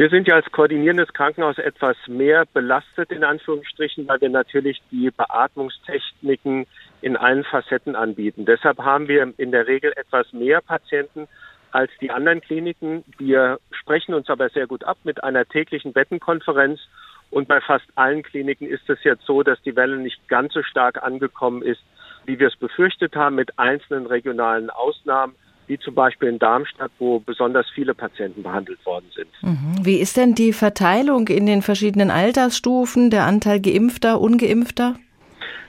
Wir 0.00 0.08
sind 0.08 0.26
ja 0.26 0.36
als 0.36 0.50
koordinierendes 0.50 1.12
Krankenhaus 1.12 1.58
etwas 1.58 1.94
mehr 2.06 2.46
belastet, 2.54 3.12
in 3.12 3.22
Anführungsstrichen, 3.22 4.08
weil 4.08 4.18
wir 4.22 4.30
natürlich 4.30 4.80
die 4.90 5.10
Beatmungstechniken 5.10 6.66
in 7.02 7.18
allen 7.18 7.44
Facetten 7.44 7.94
anbieten. 7.94 8.46
Deshalb 8.46 8.78
haben 8.78 9.08
wir 9.08 9.30
in 9.36 9.50
der 9.50 9.66
Regel 9.66 9.92
etwas 9.96 10.32
mehr 10.32 10.62
Patienten 10.62 11.28
als 11.70 11.90
die 12.00 12.10
anderen 12.10 12.40
Kliniken. 12.40 13.04
Wir 13.18 13.60
sprechen 13.72 14.14
uns 14.14 14.30
aber 14.30 14.48
sehr 14.48 14.66
gut 14.66 14.84
ab 14.84 14.96
mit 15.04 15.22
einer 15.22 15.44
täglichen 15.44 15.92
Bettenkonferenz. 15.92 16.80
Und 17.28 17.46
bei 17.46 17.60
fast 17.60 17.84
allen 17.94 18.22
Kliniken 18.22 18.66
ist 18.66 18.88
es 18.88 19.04
jetzt 19.04 19.26
so, 19.26 19.42
dass 19.42 19.60
die 19.60 19.76
Welle 19.76 19.98
nicht 19.98 20.26
ganz 20.28 20.54
so 20.54 20.62
stark 20.62 21.02
angekommen 21.02 21.60
ist, 21.60 21.82
wie 22.24 22.38
wir 22.38 22.48
es 22.48 22.56
befürchtet 22.56 23.16
haben, 23.16 23.36
mit 23.36 23.58
einzelnen 23.58 24.06
regionalen 24.06 24.70
Ausnahmen 24.70 25.34
wie 25.70 25.78
zum 25.78 25.94
Beispiel 25.94 26.28
in 26.28 26.40
Darmstadt, 26.40 26.90
wo 26.98 27.20
besonders 27.20 27.64
viele 27.72 27.94
Patienten 27.94 28.42
behandelt 28.42 28.84
worden 28.84 29.06
sind. 29.14 29.28
Mhm. 29.40 29.86
Wie 29.86 29.98
ist 30.00 30.16
denn 30.16 30.34
die 30.34 30.52
Verteilung 30.52 31.28
in 31.28 31.46
den 31.46 31.62
verschiedenen 31.62 32.10
Altersstufen, 32.10 33.08
der 33.10 33.24
Anteil 33.24 33.60
geimpfter, 33.60 34.20
ungeimpfter? 34.20 34.96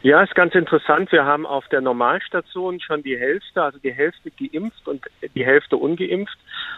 Ja, 0.01 0.23
ist 0.23 0.33
ganz 0.33 0.55
interessant. 0.55 1.11
Wir 1.11 1.25
haben 1.25 1.45
auf 1.45 1.67
der 1.67 1.81
Normalstation 1.81 2.79
schon 2.79 3.03
die 3.03 3.15
Hälfte, 3.15 3.61
also 3.61 3.77
die 3.77 3.93
Hälfte 3.93 4.31
geimpft 4.31 4.87
und 4.87 5.05
die 5.35 5.45
Hälfte 5.45 5.77
ungeimpft. 5.77 6.37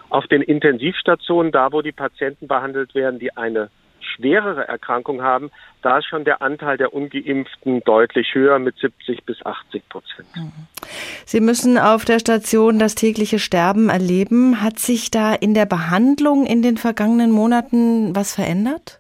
Auf 0.10 0.28
den 0.28 0.42
Intensivstationen, 0.42 1.54
da 1.54 1.72
wo 1.72 1.82
die 1.82 1.94
Patienten 1.94 2.50
behandelt 2.50 2.94
werden, 2.94 3.20
die 3.20 3.38
eine 3.38 3.70
schwerere 4.04 4.68
Erkrankung 4.68 5.22
haben, 5.22 5.52
da 5.82 5.98
ist 5.98 6.06
schon 6.06 6.24
der 6.24 6.42
Anteil 6.42 6.78
der 6.78 6.94
Ungeimpften 6.94 7.82
deutlich 7.82 8.34
höher 8.34 8.60
mit 8.60 8.78
70 8.78 9.24
bis 9.26 9.46
80 9.46 9.90
Prozent. 9.90 10.28
Mhm. 10.36 10.52
Sie 11.26 11.40
müssen 11.40 11.78
auf 11.78 12.06
der 12.06 12.20
Station 12.20 12.80
das 12.80 12.96
tägliche 12.96 13.40
Sterben 13.40 13.90
erleben. 13.90 14.62
Hat 14.62 14.80
sich 14.80 15.12
da 15.12 15.34
in 15.34 15.54
der 15.54 15.66
Behandlung 15.66 16.46
in 16.46 16.62
den 16.62 16.78
vergangenen 16.78 17.32
Monaten 17.32 18.16
was 18.16 18.36
verändert? 18.36 19.00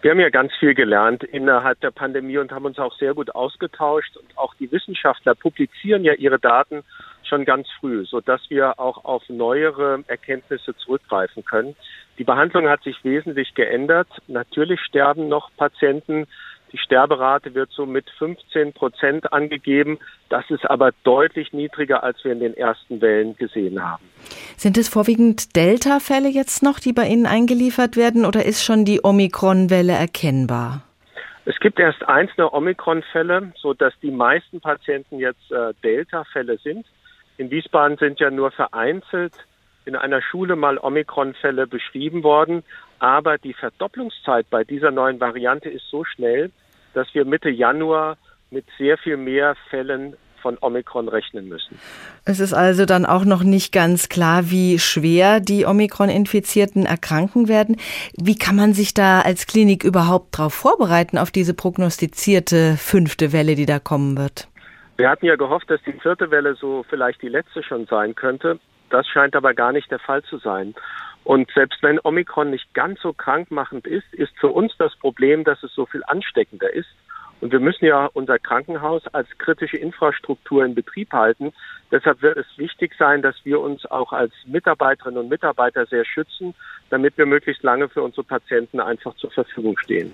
Wir 0.00 0.12
haben 0.12 0.20
ja 0.20 0.30
ganz 0.30 0.52
viel 0.60 0.74
gelernt 0.74 1.24
innerhalb 1.24 1.80
der 1.80 1.90
Pandemie 1.90 2.38
und 2.38 2.52
haben 2.52 2.66
uns 2.66 2.78
auch 2.78 2.96
sehr 2.98 3.14
gut 3.14 3.34
ausgetauscht. 3.34 4.16
Und 4.16 4.38
auch 4.38 4.54
die 4.54 4.70
Wissenschaftler 4.70 5.34
publizieren 5.34 6.04
ja 6.04 6.12
ihre 6.12 6.38
Daten 6.38 6.84
schon 7.28 7.44
ganz 7.44 7.68
früh, 7.78 8.04
sodass 8.04 8.40
wir 8.48 8.80
auch 8.80 9.04
auf 9.04 9.22
neuere 9.28 10.02
Erkenntnisse 10.06 10.74
zurückgreifen 10.76 11.44
können. 11.44 11.76
Die 12.18 12.24
Behandlung 12.24 12.68
hat 12.68 12.82
sich 12.82 13.04
wesentlich 13.04 13.54
geändert. 13.54 14.08
Natürlich 14.26 14.80
sterben 14.80 15.28
noch 15.28 15.50
Patienten. 15.56 16.26
Die 16.72 16.78
Sterberate 16.78 17.54
wird 17.54 17.70
so 17.70 17.86
mit 17.86 18.10
15 18.18 18.72
Prozent 18.72 19.32
angegeben. 19.32 19.98
Das 20.28 20.44
ist 20.50 20.68
aber 20.68 20.90
deutlich 21.04 21.52
niedriger, 21.52 22.02
als 22.02 22.22
wir 22.24 22.32
in 22.32 22.40
den 22.40 22.54
ersten 22.54 23.00
Wellen 23.00 23.36
gesehen 23.36 23.82
haben. 23.82 24.02
Sind 24.56 24.76
es 24.76 24.88
vorwiegend 24.88 25.56
Delta-Fälle 25.56 26.28
jetzt 26.28 26.62
noch, 26.62 26.78
die 26.78 26.92
bei 26.92 27.06
Ihnen 27.06 27.26
eingeliefert 27.26 27.96
werden, 27.96 28.26
oder 28.26 28.44
ist 28.44 28.62
schon 28.62 28.84
die 28.84 29.00
Omikron-Welle 29.02 29.92
erkennbar? 29.92 30.82
Es 31.46 31.58
gibt 31.60 31.80
erst 31.80 32.06
einzelne 32.06 32.52
Omikron-Fälle, 32.52 33.52
so 33.56 33.72
dass 33.72 33.94
die 34.02 34.10
meisten 34.10 34.60
Patienten 34.60 35.18
jetzt 35.18 35.50
äh, 35.50 35.72
Delta-Fälle 35.82 36.58
sind. 36.58 36.84
In 37.38 37.50
Wiesbaden 37.50 37.96
sind 37.96 38.20
ja 38.20 38.30
nur 38.30 38.50
vereinzelt 38.50 39.32
in 39.84 39.96
einer 39.96 40.20
Schule 40.20 40.54
mal 40.54 40.76
Omikron-Fälle 40.76 41.66
beschrieben 41.66 42.22
worden. 42.22 42.62
Aber 42.98 43.38
die 43.38 43.54
Verdopplungszeit 43.54 44.50
bei 44.50 44.64
dieser 44.64 44.90
neuen 44.90 45.18
Variante 45.20 45.70
ist 45.70 45.88
so 45.88 46.04
schnell, 46.04 46.50
dass 46.94 47.14
wir 47.14 47.24
Mitte 47.24 47.48
Januar 47.48 48.16
mit 48.50 48.66
sehr 48.76 48.98
viel 48.98 49.16
mehr 49.16 49.54
Fällen 49.70 50.16
von 50.42 50.56
Omikron 50.60 51.08
rechnen 51.08 51.48
müssen. 51.48 51.78
Es 52.24 52.40
ist 52.40 52.52
also 52.52 52.86
dann 52.86 53.06
auch 53.06 53.24
noch 53.24 53.42
nicht 53.42 53.72
ganz 53.72 54.08
klar, 54.08 54.50
wie 54.50 54.78
schwer 54.78 55.40
die 55.40 55.64
Omikron-Infizierten 55.66 56.86
erkranken 56.86 57.48
werden. 57.48 57.76
Wie 58.14 58.36
kann 58.36 58.56
man 58.56 58.72
sich 58.72 58.94
da 58.94 59.20
als 59.20 59.46
Klinik 59.46 59.84
überhaupt 59.84 60.38
darauf 60.38 60.54
vorbereiten, 60.54 61.18
auf 61.18 61.30
diese 61.30 61.54
prognostizierte 61.54 62.76
fünfte 62.76 63.32
Welle, 63.32 63.54
die 63.54 63.66
da 63.66 63.78
kommen 63.78 64.16
wird? 64.16 64.48
Wir 64.98 65.08
hatten 65.08 65.26
ja 65.26 65.36
gehofft, 65.36 65.70
dass 65.70 65.80
die 65.84 65.92
vierte 65.92 66.32
Welle 66.32 66.56
so 66.56 66.84
vielleicht 66.90 67.22
die 67.22 67.28
letzte 67.28 67.62
schon 67.62 67.86
sein 67.86 68.16
könnte. 68.16 68.58
Das 68.90 69.06
scheint 69.06 69.36
aber 69.36 69.54
gar 69.54 69.70
nicht 69.70 69.88
der 69.92 70.00
Fall 70.00 70.24
zu 70.24 70.38
sein. 70.38 70.74
Und 71.22 71.48
selbst 71.54 71.80
wenn 71.84 72.00
Omikron 72.02 72.50
nicht 72.50 72.74
ganz 72.74 73.00
so 73.00 73.12
krankmachend 73.12 73.86
ist, 73.86 74.12
ist 74.12 74.32
für 74.40 74.48
uns 74.48 74.72
das 74.76 74.96
Problem, 74.96 75.44
dass 75.44 75.62
es 75.62 75.72
so 75.72 75.86
viel 75.86 76.02
ansteckender 76.08 76.72
ist. 76.72 76.88
Und 77.40 77.52
wir 77.52 77.60
müssen 77.60 77.84
ja 77.84 78.06
unser 78.12 78.40
Krankenhaus 78.40 79.06
als 79.12 79.28
kritische 79.38 79.76
Infrastruktur 79.76 80.64
in 80.64 80.74
Betrieb 80.74 81.12
halten. 81.12 81.52
Deshalb 81.92 82.20
wird 82.20 82.36
es 82.36 82.46
wichtig 82.56 82.92
sein, 82.98 83.22
dass 83.22 83.36
wir 83.44 83.60
uns 83.60 83.86
auch 83.86 84.12
als 84.12 84.32
Mitarbeiterinnen 84.46 85.20
und 85.20 85.28
Mitarbeiter 85.28 85.86
sehr 85.86 86.04
schützen, 86.04 86.56
damit 86.90 87.16
wir 87.16 87.26
möglichst 87.26 87.62
lange 87.62 87.88
für 87.88 88.02
unsere 88.02 88.24
Patienten 88.24 88.80
einfach 88.80 89.14
zur 89.14 89.30
Verfügung 89.30 89.78
stehen. 89.78 90.12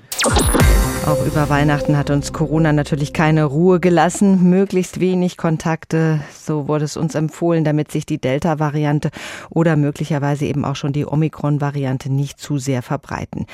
Auch 1.07 1.27
über 1.27 1.51
Weihnachten 1.51 1.99
hat 1.99 2.09
uns 2.09 2.33
Corona 2.33 2.73
natürlich 2.73 3.13
keine 3.13 3.45
Ruhe 3.45 3.79
gelassen. 3.79 4.49
Möglichst 4.49 5.01
wenig 5.01 5.37
Kontakte, 5.37 6.21
so 6.33 6.67
wurde 6.67 6.87
es 6.87 6.97
uns 6.97 7.15
empfohlen, 7.15 7.63
damit 7.63 7.93
sich 7.93 8.07
die 8.07 8.19
Delta-Variante 8.19 9.11
oder 9.51 9.77
möglicherweise 9.77 10.47
eben 10.47 10.65
auch 10.65 10.77
schon 10.77 10.95
die 10.95 11.05
Omikron-Variante 11.05 12.11
nicht 12.11 12.41
zu 12.41 12.57
sehr 12.57 12.81
verbreiten. 12.81 13.45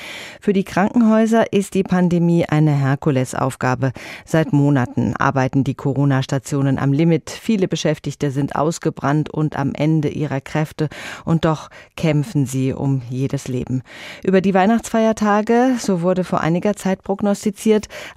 Für 0.41 0.53
die 0.53 0.63
Krankenhäuser 0.63 1.53
ist 1.53 1.75
die 1.75 1.83
Pandemie 1.83 2.45
eine 2.45 2.71
Herkulesaufgabe. 2.71 3.91
Seit 4.25 4.53
Monaten 4.53 5.17
arbeiten 5.17 5.65
die 5.65 5.75
Corona-Stationen 5.75 6.79
am 6.79 6.93
Limit. 6.93 7.31
Viele 7.31 7.67
Beschäftigte 7.67 8.31
sind 8.31 8.55
ausgebrannt 8.55 9.29
und 9.29 9.59
am 9.59 9.73
Ende 9.75 10.09
ihrer 10.09 10.41
Kräfte 10.41 10.89
und 11.25 11.45
doch 11.45 11.69
kämpfen 11.97 12.47
sie 12.47 12.73
um 12.73 13.03
jedes 13.11 13.49
Leben. 13.49 13.83
Über 14.23 14.41
die 14.41 14.55
Weihnachtsfeiertage, 14.55 15.75
so 15.81 16.03
wurde 16.03 16.23
vor 16.23 16.43
einiger 16.43 16.77
Zeit 16.77 17.03
prognostiziert, 17.03 17.40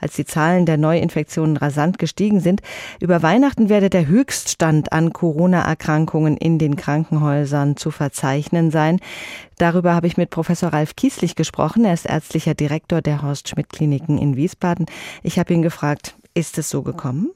als 0.02 0.16
die 0.16 0.26
Zahlen 0.26 0.66
der 0.66 0.78
Neuinfektionen 0.78 1.58
rasant 1.58 2.00
gestiegen 2.00 2.40
sind, 2.40 2.62
über 3.00 3.24
Weihnachten 3.24 3.70
werde 3.70 3.90
der 3.90 4.08
Höchststand 4.08 4.92
an 4.92 5.14
Corona-Erkrankungen 5.14 6.38
in 6.38 6.60
den 6.60 6.76
Krankenhäusern 6.76 7.78
zu 7.78 7.92
verzeichnen 7.92 8.72
sein. 8.72 9.00
Darüber 9.58 9.94
habe 9.94 10.08
ich 10.08 10.18
mit 10.18 10.30
Professor 10.30 10.74
Ralf 10.74 10.96
Kieslich 10.96 11.36
gesprochen. 11.36 11.86
Er 11.86 11.94
ist 11.94 12.06
ärztlicher 12.06 12.54
Direktor 12.54 13.02
der 13.02 13.22
Horst 13.22 13.50
Schmidt 13.50 13.70
Kliniken 13.70 14.18
in 14.18 14.36
Wiesbaden. 14.36 14.86
Ich 15.22 15.40
habe 15.40 15.54
ihn 15.54 15.62
gefragt, 15.62 16.16
ist 16.34 16.58
es 16.58 16.70
so 16.70 16.82
gekommen? 16.82 17.32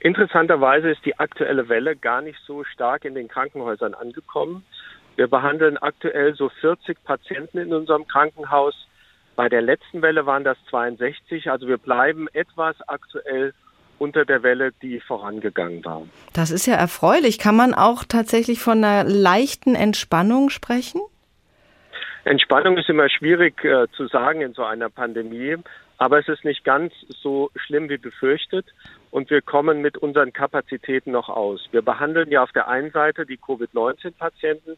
Interessanterweise 0.00 0.90
ist 0.90 1.04
die 1.04 1.18
aktuelle 1.18 1.68
Welle 1.68 1.94
gar 1.94 2.22
nicht 2.22 2.38
so 2.44 2.64
stark 2.64 3.04
in 3.04 3.14
den 3.14 3.28
Krankenhäusern 3.28 3.94
angekommen. 3.94 4.64
Wir 5.16 5.28
behandeln 5.28 5.76
aktuell 5.78 6.34
so 6.34 6.48
40 6.48 7.04
Patienten 7.04 7.58
in 7.58 7.72
unserem 7.72 8.06
Krankenhaus. 8.08 8.74
Bei 9.36 9.48
der 9.48 9.62
letzten 9.62 10.02
Welle 10.02 10.26
waren 10.26 10.44
das 10.44 10.58
62. 10.70 11.50
Also 11.50 11.66
wir 11.66 11.78
bleiben 11.78 12.28
etwas 12.32 12.76
aktuell 12.86 13.54
unter 13.98 14.24
der 14.24 14.42
Welle, 14.42 14.72
die 14.82 15.00
vorangegangen 15.00 15.84
war. 15.84 16.02
Das 16.32 16.50
ist 16.50 16.66
ja 16.66 16.74
erfreulich. 16.74 17.38
Kann 17.38 17.56
man 17.56 17.72
auch 17.72 18.04
tatsächlich 18.04 18.60
von 18.60 18.84
einer 18.84 19.04
leichten 19.04 19.74
Entspannung 19.74 20.50
sprechen? 20.50 21.00
Entspannung 22.24 22.76
ist 22.78 22.88
immer 22.88 23.08
schwierig 23.08 23.64
äh, 23.64 23.86
zu 23.96 24.06
sagen 24.08 24.42
in 24.42 24.54
so 24.54 24.64
einer 24.64 24.90
Pandemie, 24.90 25.56
aber 25.98 26.18
es 26.20 26.28
ist 26.28 26.44
nicht 26.44 26.64
ganz 26.64 26.92
so 27.08 27.50
schlimm 27.56 27.88
wie 27.88 27.98
befürchtet 27.98 28.66
und 29.10 29.28
wir 29.30 29.42
kommen 29.42 29.80
mit 29.80 29.98
unseren 29.98 30.32
Kapazitäten 30.32 31.10
noch 31.10 31.28
aus. 31.28 31.66
Wir 31.72 31.82
behandeln 31.82 32.30
ja 32.30 32.42
auf 32.42 32.52
der 32.52 32.68
einen 32.68 32.92
Seite 32.92 33.26
die 33.26 33.38
Covid-19-Patienten, 33.38 34.76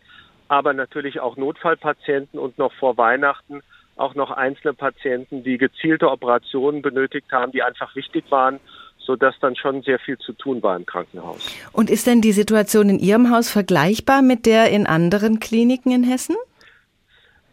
aber 0.49 0.73
natürlich 0.73 1.21
auch 1.21 1.37
Notfallpatienten 1.37 2.39
und 2.39 2.57
noch 2.57 2.73
vor 2.75 2.97
Weihnachten 2.97 3.63
auch 3.97 4.15
noch 4.15 4.31
einzelne 4.31 4.75
Patienten, 4.75 5.45
die 5.45 5.59
gezielte 5.59 6.11
Operationen 6.11 6.83
benötigt 6.83 7.31
haben, 7.33 7.53
die 7.53 7.63
einfach 7.63 7.95
wichtig 7.95 8.25
waren, 8.31 8.61
sodass 8.99 9.39
dann 9.41 9.55
schon 9.57 9.83
sehr 9.83 9.99
viel 9.99 10.19
zu 10.19 10.33
tun 10.33 10.63
war 10.63 10.77
im 10.77 10.87
Krankenhaus. 10.87 11.55
Und 11.73 11.91
ist 11.91 12.07
denn 12.07 12.21
die 12.21 12.33
Situation 12.33 12.89
in 12.89 12.99
Ihrem 12.99 13.31
Haus 13.31 13.51
vergleichbar 13.51 14.23
mit 14.23 14.47
der 14.47 14.71
in 14.71 14.87
anderen 14.87 15.41
Kliniken 15.41 15.93
in 15.93 16.05
Hessen? 16.05 16.37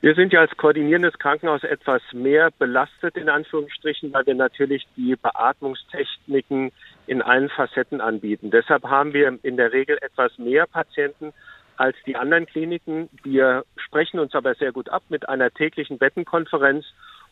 Wir 0.01 0.15
sind 0.15 0.33
ja 0.33 0.39
als 0.39 0.57
koordinierendes 0.57 1.19
Krankenhaus 1.19 1.63
etwas 1.63 2.01
mehr 2.11 2.49
belastet, 2.57 3.17
in 3.17 3.29
Anführungsstrichen, 3.29 4.11
weil 4.11 4.25
wir 4.25 4.33
natürlich 4.33 4.87
die 4.97 5.15
Beatmungstechniken 5.15 6.71
in 7.05 7.21
allen 7.21 7.49
Facetten 7.49 8.01
anbieten. 8.01 8.49
Deshalb 8.49 8.85
haben 8.85 9.13
wir 9.13 9.37
in 9.43 9.57
der 9.57 9.73
Regel 9.73 9.99
etwas 10.01 10.35
mehr 10.39 10.65
Patienten 10.65 11.33
als 11.81 11.97
die 12.05 12.15
anderen 12.15 12.45
Kliniken. 12.45 13.09
Wir 13.23 13.65
sprechen 13.75 14.19
uns 14.19 14.35
aber 14.35 14.53
sehr 14.53 14.71
gut 14.71 14.89
ab 14.89 15.01
mit 15.09 15.27
einer 15.27 15.49
täglichen 15.49 15.97
Bettenkonferenz. 15.97 16.85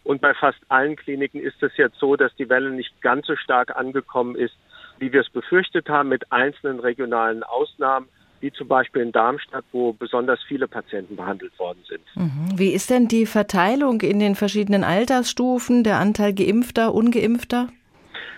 Und 0.03 0.22
bei 0.22 0.34
fast 0.34 0.58
allen 0.70 0.96
Kliniken 0.96 1.39
ist 1.39 1.62
es 1.62 1.77
jetzt 1.77 2.00
so, 2.00 2.15
dass 2.15 2.36
die 2.36 2.50
Welle 2.50 2.72
nicht 2.72 3.00
ganz 3.01 3.27
so 3.27 3.36
stark 3.36 3.75
angekommen 3.77 4.36
ist, 4.36 4.56
wie 4.98 5.13
wir 5.13 5.22
es 5.22 5.29
befürchtet 5.29 5.88
haben, 5.88 6.10
mit 6.10 6.32
einzelnen 6.32 6.79
regionalen 6.79 7.44
Ausnahmen 7.44 8.08
wie 8.41 8.51
zum 8.53 8.70
Beispiel 8.70 9.01
in 9.01 9.12
Darmstadt, 9.12 9.65
wo 9.74 9.91
besonders 9.91 10.39
viele 10.48 10.68
Patienten 10.68 11.18
behandelt 11.18 11.60
worden 11.60 11.84
sind. 11.89 12.01
Mhm. 12.15 12.58
Wie 12.58 12.72
ist 12.72 12.89
denn 12.89 13.10
die 13.10 13.25
Verteilung 13.25 14.00
in 14.00 14.20
den 14.20 14.36
verschiedenen 14.36 14.86
Altersstufen, 14.86 15.84
der 15.84 15.98
Anteil 15.98 16.34
geimpfter, 16.34 16.94
ungeimpfter? 16.94 17.68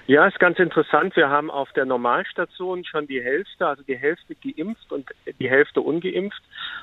Ja, 0.08 0.28
ist 0.28 0.40
ganz 0.40 0.60
interessant. 0.60 1.16
Wir 1.16 1.30
haben 1.30 1.50
auf 1.50 1.72
der 1.74 1.86
Normalstation 1.86 2.84
schon 2.84 3.08
die 3.08 3.22
Hälfte, 3.22 3.68
also 3.68 3.84
die 3.84 3.98
Hälfte 3.98 4.36
geimpft 4.36 4.92
und 4.92 5.10
die 5.40 5.50
Hälfte 5.50 5.82
ungeimpft. 5.82 6.42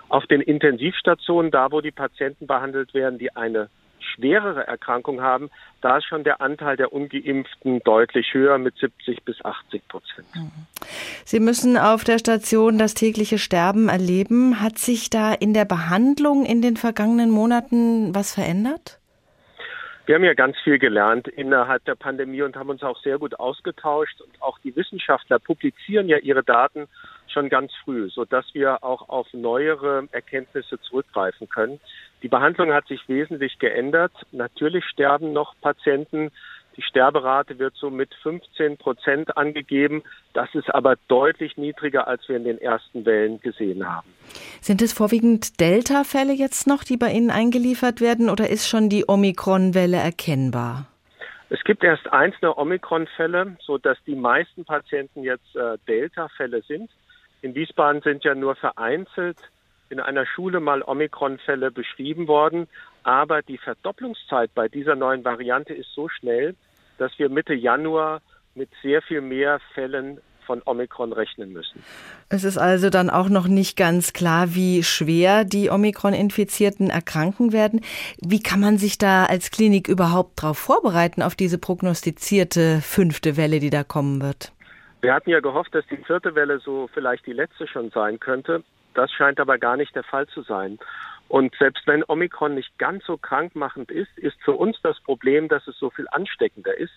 Auf 0.08 0.26
den 0.26 0.40
Intensivstationen, 0.40 1.50
da 1.50 1.70
wo 1.70 1.80
die 1.80 1.90
Patienten 1.90 2.46
behandelt 2.46 2.94
werden, 2.94 3.18
die 3.18 3.34
eine 3.36 3.68
schwerere 4.14 4.66
Erkrankungen 4.66 5.20
haben, 5.20 5.50
da 5.80 5.98
ist 5.98 6.06
schon 6.06 6.24
der 6.24 6.40
Anteil 6.40 6.76
der 6.76 6.92
Ungeimpften 6.92 7.80
deutlich 7.84 8.32
höher 8.32 8.58
mit 8.58 8.76
70 8.78 9.22
bis 9.24 9.44
80 9.44 9.86
Prozent. 9.88 10.26
Sie 11.24 11.40
müssen 11.40 11.76
auf 11.76 12.04
der 12.04 12.18
Station 12.18 12.78
das 12.78 12.94
tägliche 12.94 13.38
Sterben 13.38 13.88
erleben. 13.88 14.60
Hat 14.60 14.78
sich 14.78 15.10
da 15.10 15.32
in 15.32 15.54
der 15.54 15.64
Behandlung 15.64 16.44
in 16.44 16.62
den 16.62 16.76
vergangenen 16.76 17.30
Monaten 17.30 18.14
was 18.14 18.34
verändert? 18.34 18.97
Wir 20.08 20.14
haben 20.14 20.24
ja 20.24 20.32
ganz 20.32 20.56
viel 20.64 20.78
gelernt 20.78 21.28
innerhalb 21.28 21.84
der 21.84 21.94
Pandemie 21.94 22.40
und 22.40 22.56
haben 22.56 22.70
uns 22.70 22.82
auch 22.82 22.98
sehr 23.02 23.18
gut 23.18 23.38
ausgetauscht. 23.38 24.22
Und 24.22 24.40
auch 24.40 24.58
die 24.60 24.74
Wissenschaftler 24.74 25.38
publizieren 25.38 26.08
ja 26.08 26.16
ihre 26.16 26.42
Daten 26.42 26.88
schon 27.26 27.50
ganz 27.50 27.72
früh, 27.84 28.08
sodass 28.08 28.46
wir 28.54 28.82
auch 28.82 29.10
auf 29.10 29.26
neuere 29.34 30.08
Erkenntnisse 30.10 30.80
zurückgreifen 30.80 31.50
können. 31.50 31.78
Die 32.22 32.28
Behandlung 32.28 32.72
hat 32.72 32.86
sich 32.86 33.06
wesentlich 33.06 33.58
geändert. 33.58 34.12
Natürlich 34.32 34.86
sterben 34.86 35.34
noch 35.34 35.54
Patienten. 35.60 36.30
Die 36.78 36.82
Sterberate 36.84 37.58
wird 37.58 37.74
so 37.74 37.90
mit 37.90 38.14
15 38.22 38.76
Prozent 38.76 39.36
angegeben. 39.36 40.04
Das 40.32 40.48
ist 40.54 40.72
aber 40.72 40.94
deutlich 41.08 41.56
niedriger, 41.56 42.06
als 42.06 42.28
wir 42.28 42.36
in 42.36 42.44
den 42.44 42.58
ersten 42.58 43.04
Wellen 43.04 43.40
gesehen 43.40 43.84
haben. 43.84 44.06
Sind 44.60 44.80
es 44.80 44.92
vorwiegend 44.92 45.58
Delta-Fälle 45.58 46.32
jetzt 46.32 46.68
noch, 46.68 46.84
die 46.84 46.96
bei 46.96 47.10
Ihnen 47.10 47.32
eingeliefert 47.32 48.00
werden, 48.00 48.30
oder 48.30 48.48
ist 48.48 48.68
schon 48.68 48.88
die 48.88 49.08
Omikron-Welle 49.08 49.96
erkennbar? 49.96 50.86
Es 51.50 51.64
gibt 51.64 51.82
erst 51.82 52.12
einzelne 52.12 52.56
Omikron-Fälle, 52.56 53.56
sodass 53.60 53.98
die 54.06 54.14
meisten 54.14 54.64
Patienten 54.64 55.24
jetzt 55.24 55.56
äh, 55.56 55.78
Delta-Fälle 55.88 56.62
sind. 56.62 56.90
In 57.42 57.56
Wiesbaden 57.56 58.02
sind 58.02 58.22
ja 58.22 58.36
nur 58.36 58.54
vereinzelt 58.54 59.38
in 59.90 59.98
einer 59.98 60.26
Schule 60.26 60.60
mal 60.60 60.82
Omikron-Fälle 60.82 61.72
beschrieben 61.72 62.28
worden. 62.28 62.68
Aber 63.02 63.42
die 63.42 63.58
Verdopplungszeit 63.58 64.54
bei 64.54 64.68
dieser 64.68 64.94
neuen 64.94 65.24
Variante 65.24 65.74
ist 65.74 65.92
so 65.94 66.08
schnell, 66.08 66.54
dass 66.98 67.18
wir 67.18 67.28
Mitte 67.28 67.54
Januar 67.54 68.20
mit 68.54 68.68
sehr 68.82 69.02
viel 69.02 69.20
mehr 69.20 69.60
Fällen 69.74 70.20
von 70.48 70.62
Omikron 70.64 71.12
rechnen 71.12 71.52
müssen. 71.52 71.84
Es 72.30 72.42
ist 72.42 72.56
also 72.56 72.88
dann 72.88 73.10
auch 73.10 73.28
noch 73.28 73.46
nicht 73.48 73.76
ganz 73.76 74.14
klar, 74.14 74.54
wie 74.54 74.82
schwer 74.82 75.44
die 75.44 75.68
Omikron-Infizierten 75.68 76.88
erkranken 76.88 77.52
werden. 77.52 77.82
Wie 78.26 78.42
kann 78.42 78.58
man 78.58 78.78
sich 78.78 78.96
da 78.96 79.26
als 79.26 79.50
Klinik 79.50 79.88
überhaupt 79.88 80.42
darauf 80.42 80.58
vorbereiten, 80.58 81.22
auf 81.22 81.34
diese 81.34 81.58
prognostizierte 81.58 82.80
fünfte 82.80 83.36
Welle, 83.36 83.60
die 83.60 83.70
da 83.70 83.84
kommen 83.84 84.22
wird? 84.22 84.52
Wir 85.02 85.12
hatten 85.14 85.30
ja 85.30 85.40
gehofft, 85.40 85.74
dass 85.74 85.84
die 85.90 85.98
vierte 85.98 86.34
Welle 86.34 86.58
so 86.60 86.88
vielleicht 86.94 87.26
die 87.26 87.34
letzte 87.34 87.68
schon 87.68 87.90
sein 87.90 88.18
könnte. 88.18 88.64
Das 88.94 89.12
scheint 89.12 89.38
aber 89.38 89.58
gar 89.58 89.76
nicht 89.76 89.94
der 89.94 90.02
Fall 90.02 90.26
zu 90.28 90.42
sein. 90.42 90.78
Und 91.28 91.54
selbst 91.58 91.86
wenn 91.86 92.04
Omikron 92.08 92.54
nicht 92.54 92.78
ganz 92.78 93.04
so 93.04 93.16
krankmachend 93.16 93.90
ist, 93.90 94.16
ist 94.16 94.36
für 94.42 94.52
uns 94.52 94.78
das 94.82 94.98
Problem, 95.00 95.48
dass 95.48 95.66
es 95.66 95.78
so 95.78 95.90
viel 95.90 96.06
ansteckender 96.10 96.76
ist. 96.76 96.94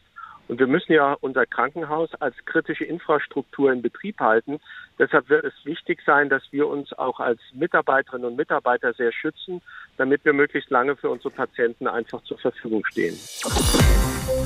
Und 0.48 0.60
wir 0.60 0.68
müssen 0.68 0.92
ja 0.92 1.16
unser 1.22 1.46
Krankenhaus 1.46 2.14
als 2.16 2.36
kritische 2.46 2.84
Infrastruktur 2.84 3.72
in 3.72 3.82
Betrieb 3.82 4.20
halten. 4.20 4.60
Deshalb 5.00 5.30
wird 5.30 5.46
es 5.46 5.54
wichtig 5.64 6.02
sein, 6.06 6.30
dass 6.30 6.44
wir 6.52 6.68
uns 6.68 6.92
auch 6.94 7.20
als 7.20 7.40
Mitarbeiterinnen 7.54 8.28
und 8.28 8.36
Mitarbeiter 8.36 8.94
sehr 8.94 9.14
schützen, 9.14 9.62
damit 9.98 10.26
wir 10.26 10.34
möglichst 10.34 10.70
lange 10.70 10.96
für 10.96 11.10
unsere 11.10 11.32
Patienten 11.32 11.88
einfach 11.88 12.22
zur 12.24 12.38
Verfügung 12.38 12.86
stehen. 12.86 13.18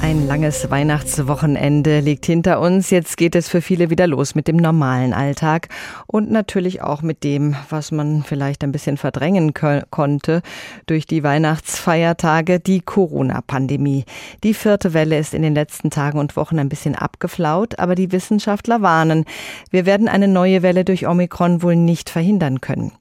Ein 0.01 0.27
langes 0.27 0.69
Weihnachtswochenende 0.69 1.99
liegt 1.99 2.27
hinter 2.27 2.59
uns. 2.59 2.91
Jetzt 2.91 3.17
geht 3.17 3.35
es 3.35 3.49
für 3.49 3.61
viele 3.61 3.89
wieder 3.89 4.05
los 4.05 4.35
mit 4.35 4.47
dem 4.47 4.57
normalen 4.57 5.13
Alltag 5.13 5.69
und 6.05 6.29
natürlich 6.29 6.83
auch 6.83 7.01
mit 7.01 7.23
dem, 7.23 7.55
was 7.69 7.91
man 7.91 8.23
vielleicht 8.23 8.63
ein 8.63 8.71
bisschen 8.71 8.97
verdrängen 8.97 9.53
konnte 9.89 10.43
durch 10.85 11.07
die 11.07 11.23
Weihnachtsfeiertage, 11.23 12.59
die 12.59 12.81
Corona-Pandemie. 12.81 14.05
Die 14.43 14.53
vierte 14.53 14.93
Welle 14.93 15.17
ist 15.17 15.33
in 15.33 15.41
den 15.41 15.55
letzten 15.55 15.89
Tagen 15.89 16.19
und 16.19 16.35
Wochen 16.35 16.59
ein 16.59 16.69
bisschen 16.69 16.93
abgeflaut, 16.93 17.79
aber 17.79 17.95
die 17.95 18.11
Wissenschaftler 18.11 18.83
warnen, 18.83 19.25
wir 19.71 19.87
werden 19.87 20.07
eine 20.07 20.27
neue 20.27 20.61
Welle 20.61 20.85
durch 20.85 21.07
Omikron 21.07 21.63
wohl 21.63 21.75
nicht 21.75 22.11
verhindern 22.11 22.61
können. 22.61 22.91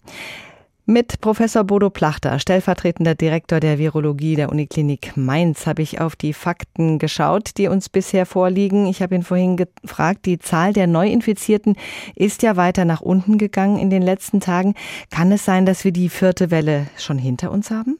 Mit 0.87 1.23
Professor 1.23 1.64
Bodo 1.64 1.88
Plachter, 1.88 2.38
stellvertretender 2.38 3.14
Direktor 3.14 3.59
der 3.59 3.79
Virologie 3.79 4.37
der 4.37 4.50
Uniklinik 4.50 5.17
Mainz, 5.17 5.66
habe 5.66 5.81
ich 5.81 5.99
auf 5.99 6.14
die 6.14 6.35
Fakten 6.35 6.99
geschaut, 6.99 7.57
die 7.57 7.68
uns 7.68 7.88
bisher 7.88 8.27
vorliegen. 8.27 8.85
Ich 8.85 9.01
habe 9.01 9.14
ihn 9.14 9.23
vorhin 9.23 9.57
gefragt, 9.57 10.27
die 10.27 10.38
Zahl 10.38 10.75
der 10.75 10.87
Neuinfizierten 10.87 11.77
ist 12.14 12.42
ja 12.42 12.57
weiter 12.57 12.85
nach 12.85 13.01
unten 13.01 13.38
gegangen 13.38 13.79
in 13.79 13.88
den 13.88 14.03
letzten 14.03 14.40
Tagen. 14.40 14.75
Kann 15.11 15.33
es 15.33 15.47
sein, 15.47 15.64
dass 15.64 15.85
wir 15.85 15.92
die 15.92 16.11
vierte 16.11 16.51
Welle 16.51 16.87
schon 16.99 17.16
hinter 17.16 17.51
uns 17.51 17.70
haben? 17.70 17.99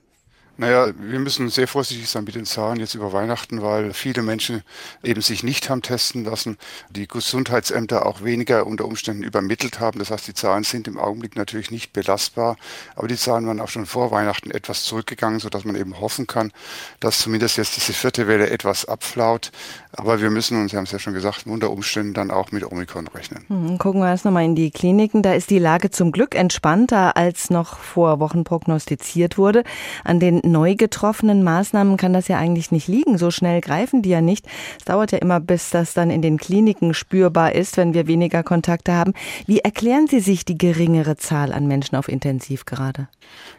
Naja, 0.57 0.93
wir 0.97 1.19
müssen 1.19 1.49
sehr 1.49 1.67
vorsichtig 1.67 2.09
sein 2.09 2.23
mit 2.23 2.37
den 2.37 2.47
Zahlen 2.47 2.79
jetzt 2.79 2.95
über 2.95 3.13
Weihnachten, 3.13 3.61
weil 3.61 3.93
viele 3.93 4.23
Menschen 4.23 4.63
eben 5.03 5.21
sich 5.21 5.43
nicht 5.43 5.69
haben 5.69 5.83
testen 5.83 6.25
lassen, 6.25 6.59
die 6.91 7.09
Gesundheitsämter 7.09 8.07
auch 8.07 8.23
weniger 8.23 8.65
unter 8.65 8.85
Umständen 8.85 9.25
übermittelt 9.25 9.81
haben. 9.81 9.99
Das 9.99 10.13
heißt, 10.13 10.29
die 10.29 10.35
Zahlen 10.35 10.63
sind 10.63 10.87
im 10.87 10.97
Augenblick 10.97 11.35
natürlich 11.35 11.73
nicht 11.73 11.93
belastbar, 11.93 12.57
aber 12.95 13.09
die 13.09 13.17
Zahlen 13.17 13.49
waren 13.49 13.61
auch 13.61 13.69
schon 13.69 13.85
vor 13.85 14.13
Weihnachten 14.13 14.53
etwas 14.53 14.85
zurückgegangen, 14.85 15.41
sodass 15.41 15.65
man 15.65 15.75
eben 15.75 15.99
hoffen 15.99 16.29
kann, 16.29 16.53
dass 17.01 17.19
zumindest 17.19 17.57
jetzt 17.57 17.75
diese 17.75 17.93
vierte 17.93 18.29
Welle 18.29 18.49
etwas 18.49 18.85
abflaut. 18.85 19.51
Aber 19.97 20.21
wir 20.21 20.31
müssen 20.31 20.61
uns, 20.61 20.73
Sie 20.73 20.77
haben 20.77 20.85
es 20.85 20.93
ja 20.93 20.99
schon 20.99 21.15
gesagt, 21.15 21.47
unter 21.47 21.71
Umständen 21.71 22.15
dann 22.15 22.31
auch 22.31 22.51
mit 22.53 22.65
Omikron 22.71 23.07
rechnen. 23.09 23.45
Mhm, 23.49 23.79
gucken 23.79 24.01
wir 24.01 24.09
erst 24.09 24.25
nochmal 24.25 24.45
in 24.45 24.55
die 24.55 24.71
Kliniken. 24.71 25.23
Da 25.23 25.35
ist 25.35 25.51
die 25.51 25.59
Lage 25.59 25.91
zum 25.91 26.11
Glück 26.11 26.35
entspannter, 26.35 27.17
als 27.17 27.51
noch 27.51 27.79
vor 27.79 28.19
Wochen 28.21 28.45
prognostiziert 28.45 29.39
wurde. 29.39 29.63
An 30.03 30.21
den 30.21 30.41
neu 30.45 30.75
getroffenen 30.75 31.43
Maßnahmen 31.45 31.97
kann 31.97 32.13
das 32.13 32.29
ja 32.29 32.39
eigentlich 32.39 32.73
nicht 32.73 32.89
liegen. 32.89 33.19
So 33.19 33.31
schnell 33.31 33.61
greifen 33.61 34.03
die 34.03 34.11
ja 34.11 34.21
nicht. 34.21 34.47
Es 34.79 34.85
dauert 34.85 35.13
ja 35.13 35.19
immer, 35.19 35.41
bis 35.41 35.71
das 35.71 35.95
dann 35.95 36.11
in 36.11 36.23
den 36.23 36.39
Kliniken 36.39 36.95
spürbar 36.95 37.53
ist, 37.55 37.77
wenn 37.77 37.95
wir 37.95 38.07
weniger 38.07 38.43
Kontakte 38.43 38.95
haben. 38.95 39.15
Wie 39.47 39.61
erklären 39.61 40.07
Sie 40.09 40.21
sich 40.21 40.45
die 40.45 40.59
geringere 40.59 41.17
Zahl 41.17 41.53
an 41.53 41.67
Menschen 41.67 41.97
auf 41.97 42.09
Intensiv 42.09 42.65
gerade? 42.65 43.09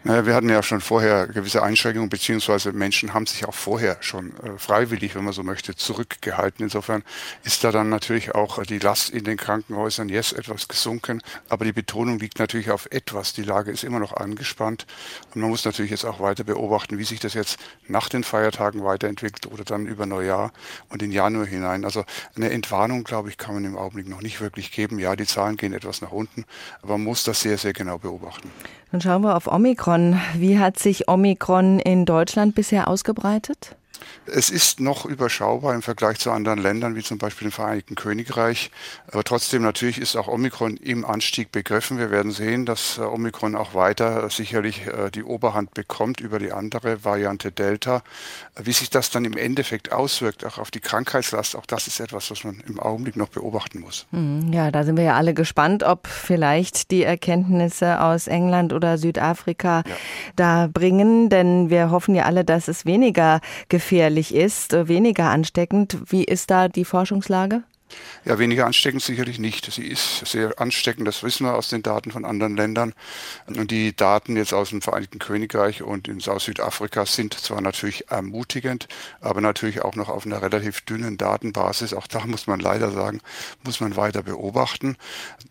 Naja, 0.03 0.25
wir 0.25 0.35
hatten 0.35 0.49
ja 0.49 0.61
schon 0.61 0.81
vorher 0.81 1.27
gewisse 1.27 1.63
Einschränkungen, 1.63 2.09
beziehungsweise 2.09 2.73
Menschen 2.73 3.13
haben 3.13 3.25
sich 3.25 3.45
auch 3.45 3.53
vorher 3.53 3.97
schon 4.01 4.31
äh, 4.37 4.57
freiwillig, 4.57 5.15
wenn 5.15 5.23
man 5.23 5.33
so 5.33 5.43
möchte, 5.43 5.75
zurückgehalten. 6.25 6.63
Insofern 6.63 7.03
ist 7.43 7.63
da 7.63 7.71
dann 7.71 7.89
natürlich 7.89 8.33
auch 8.35 8.61
die 8.63 8.79
Last 8.79 9.09
in 9.09 9.23
den 9.23 9.37
Krankenhäusern 9.37 10.09
jetzt 10.09 10.33
etwas 10.33 10.67
gesunken. 10.67 11.21
Aber 11.49 11.65
die 11.65 11.71
Betonung 11.71 12.19
liegt 12.19 12.39
natürlich 12.39 12.71
auf 12.71 12.87
etwas. 12.91 13.33
Die 13.33 13.43
Lage 13.43 13.71
ist 13.71 13.83
immer 13.83 13.99
noch 13.99 14.13
angespannt. 14.13 14.85
Und 15.33 15.41
man 15.41 15.49
muss 15.49 15.65
natürlich 15.65 15.91
jetzt 15.91 16.05
auch 16.05 16.19
weiter 16.19 16.43
beobachten, 16.43 16.97
wie 16.97 17.03
sich 17.03 17.19
das 17.19 17.33
jetzt 17.33 17.59
nach 17.87 18.09
den 18.09 18.23
Feiertagen 18.23 18.83
weiterentwickelt 18.83 19.51
oder 19.51 19.63
dann 19.63 19.85
über 19.85 20.05
Neujahr 20.05 20.51
und 20.89 21.03
in 21.03 21.11
Januar 21.11 21.45
hinein. 21.45 21.85
Also 21.85 22.03
eine 22.35 22.49
Entwarnung, 22.49 23.03
glaube 23.03 23.29
ich, 23.29 23.37
kann 23.37 23.55
man 23.55 23.65
im 23.65 23.77
Augenblick 23.77 24.07
noch 24.07 24.21
nicht 24.21 24.41
wirklich 24.41 24.71
geben. 24.71 24.99
Ja, 24.99 25.15
die 25.15 25.25
Zahlen 25.25 25.57
gehen 25.57 25.73
etwas 25.73 26.01
nach 26.01 26.11
unten, 26.11 26.45
aber 26.81 26.93
man 26.93 27.03
muss 27.03 27.23
das 27.23 27.41
sehr, 27.41 27.57
sehr 27.57 27.73
genau 27.73 27.97
beobachten. 27.97 28.51
Dann 28.91 29.01
schauen 29.01 29.23
wir 29.23 29.35
auf 29.35 29.47
Omikron. 29.47 30.19
Wie 30.35 30.57
hat 30.57 30.79
sich 30.79 31.07
Omikron 31.09 31.79
in 31.79 32.05
Deutschland 32.05 32.55
bisher 32.55 32.87
ausgebreitet? 32.87 33.75
Es 34.25 34.49
ist 34.49 34.79
noch 34.79 35.05
überschaubar 35.05 35.73
im 35.73 35.81
Vergleich 35.81 36.19
zu 36.19 36.31
anderen 36.31 36.59
Ländern, 36.59 36.95
wie 36.95 37.03
zum 37.03 37.17
Beispiel 37.17 37.47
dem 37.47 37.51
Vereinigten 37.51 37.95
Königreich. 37.95 38.71
Aber 39.11 39.23
trotzdem 39.23 39.61
natürlich 39.61 39.99
ist 39.99 40.15
auch 40.15 40.27
Omikron 40.27 40.77
im 40.77 41.05
Anstieg 41.05 41.51
begriffen. 41.51 41.97
Wir 41.97 42.11
werden 42.11 42.31
sehen, 42.31 42.65
dass 42.65 42.97
äh, 42.97 43.01
Omikron 43.01 43.55
auch 43.55 43.73
weiter 43.73 44.29
sicherlich 44.29 44.87
äh, 44.87 45.09
die 45.11 45.23
Oberhand 45.23 45.73
bekommt 45.73 46.19
über 46.19 46.39
die 46.39 46.51
andere 46.51 47.03
Variante 47.05 47.51
Delta. 47.51 48.03
Wie 48.61 48.73
sich 48.73 48.89
das 48.89 49.09
dann 49.09 49.25
im 49.25 49.37
Endeffekt 49.37 49.91
auswirkt, 49.91 50.45
auch 50.45 50.57
auf 50.57 50.71
die 50.71 50.79
Krankheitslast, 50.81 51.55
auch 51.55 51.65
das 51.65 51.87
ist 51.87 51.99
etwas, 51.99 52.29
was 52.31 52.43
man 52.43 52.61
im 52.67 52.79
Augenblick 52.79 53.15
noch 53.15 53.29
beobachten 53.29 53.79
muss. 53.79 54.07
Hm, 54.11 54.51
ja, 54.51 54.71
da 54.71 54.83
sind 54.83 54.97
wir 54.97 55.05
ja 55.05 55.15
alle 55.15 55.33
gespannt, 55.33 55.83
ob 55.83 56.07
vielleicht 56.07 56.91
die 56.91 57.03
Erkenntnisse 57.03 58.01
aus 58.01 58.27
England 58.27 58.73
oder 58.73 58.97
Südafrika 58.97 59.83
ja. 59.87 59.95
da 60.35 60.69
bringen. 60.71 61.29
Denn 61.29 61.69
wir 61.69 61.91
hoffen 61.91 62.15
ja 62.15 62.23
alle, 62.23 62.43
dass 62.43 62.67
es 62.67 62.85
weniger 62.85 63.39
gefährlich 63.69 63.84
gefährlich 63.85 64.33
ist, 64.33 64.73
äh, 64.73 64.87
weniger 64.87 65.29
ansteckend. 65.29 65.97
Wie 66.07 66.23
ist 66.23 66.49
da 66.49 66.69
die 66.69 66.85
Forschungslage? 66.85 67.61
Ja, 68.25 68.39
weniger 68.39 68.65
ansteckend 68.65 69.03
sicherlich 69.03 69.37
nicht. 69.37 69.71
Sie 69.71 69.85
ist 69.85 70.25
sehr 70.25 70.59
ansteckend, 70.59 71.07
das 71.07 71.21
wissen 71.21 71.45
wir 71.45 71.53
aus 71.55 71.69
den 71.69 71.83
Daten 71.83 72.09
von 72.09 72.25
anderen 72.25 72.57
Ländern. 72.57 72.93
Und 73.45 73.69
die 73.69 73.95
Daten 73.95 74.35
jetzt 74.35 74.53
aus 74.53 74.71
dem 74.71 74.81
Vereinigten 74.81 75.19
Königreich 75.19 75.83
und 75.83 76.07
in 76.07 76.19
Südafrika 76.19 77.05
sind 77.05 77.35
zwar 77.35 77.61
natürlich 77.61 78.09
ermutigend, 78.09 78.87
aber 79.21 79.41
natürlich 79.41 79.83
auch 79.83 79.95
noch 79.95 80.09
auf 80.09 80.25
einer 80.25 80.41
relativ 80.41 80.81
dünnen 80.81 81.17
Datenbasis. 81.17 81.93
Auch 81.93 82.07
da 82.07 82.25
muss 82.25 82.47
man 82.47 82.59
leider 82.59 82.91
sagen, 82.91 83.21
muss 83.63 83.79
man 83.79 83.95
weiter 83.95 84.23
beobachten. 84.23 84.97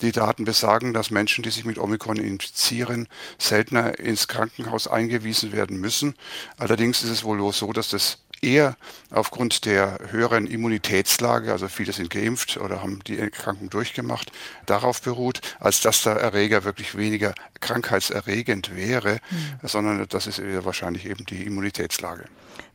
Die 0.03 0.11
Daten 0.11 0.45
besagen, 0.45 0.93
dass 0.93 1.13
Menschen, 1.13 1.45
die 1.45 1.51
sich 1.51 1.65
mit 1.65 1.79
Omikron 1.79 2.17
infizieren, 2.17 3.07
seltener 3.39 4.01
ins 4.01 4.27
Krankenhaus 4.27 4.89
eingewiesen 4.89 5.53
werden 5.53 5.79
müssen. 5.79 6.17
Allerdings 6.59 7.05
ist 7.05 7.11
es 7.11 7.23
wohl 7.23 7.53
so, 7.53 7.73
dass 7.73 7.91
das 7.91 8.24
eher 8.45 8.77
aufgrund 9.11 9.65
der 9.65 9.99
höheren 10.11 10.47
Immunitätslage, 10.47 11.53
also 11.53 11.69
viele 11.69 11.93
sind 11.93 12.11
geimpft 12.11 12.57
oder 12.57 12.83
haben 12.83 13.01
die 13.07 13.19
Erkrankung 13.19 13.71
durchgemacht, 13.71 14.33
darauf 14.67 15.03
beruht, 15.03 15.41
als 15.61 15.81
dass 15.81 16.03
der 16.03 16.15
Erreger 16.15 16.65
wirklich 16.65 16.97
weniger 16.97 17.35
krankheitserregend 17.61 18.77
wäre, 18.77 19.15
mhm. 19.31 19.69
sondern 19.69 20.07
das 20.09 20.27
ist 20.27 20.41
wahrscheinlich 20.65 21.07
eben 21.07 21.25
die 21.27 21.45
Immunitätslage. 21.45 22.25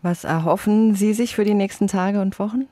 Was 0.02 0.24
erhoffen 0.24 0.96
Sie 0.96 1.14
sich 1.14 1.36
für 1.36 1.46
die 1.46 1.54
nächsten 1.54 1.88
Tage 1.88 2.22
und 2.22 2.40
Wochen? 2.40 2.68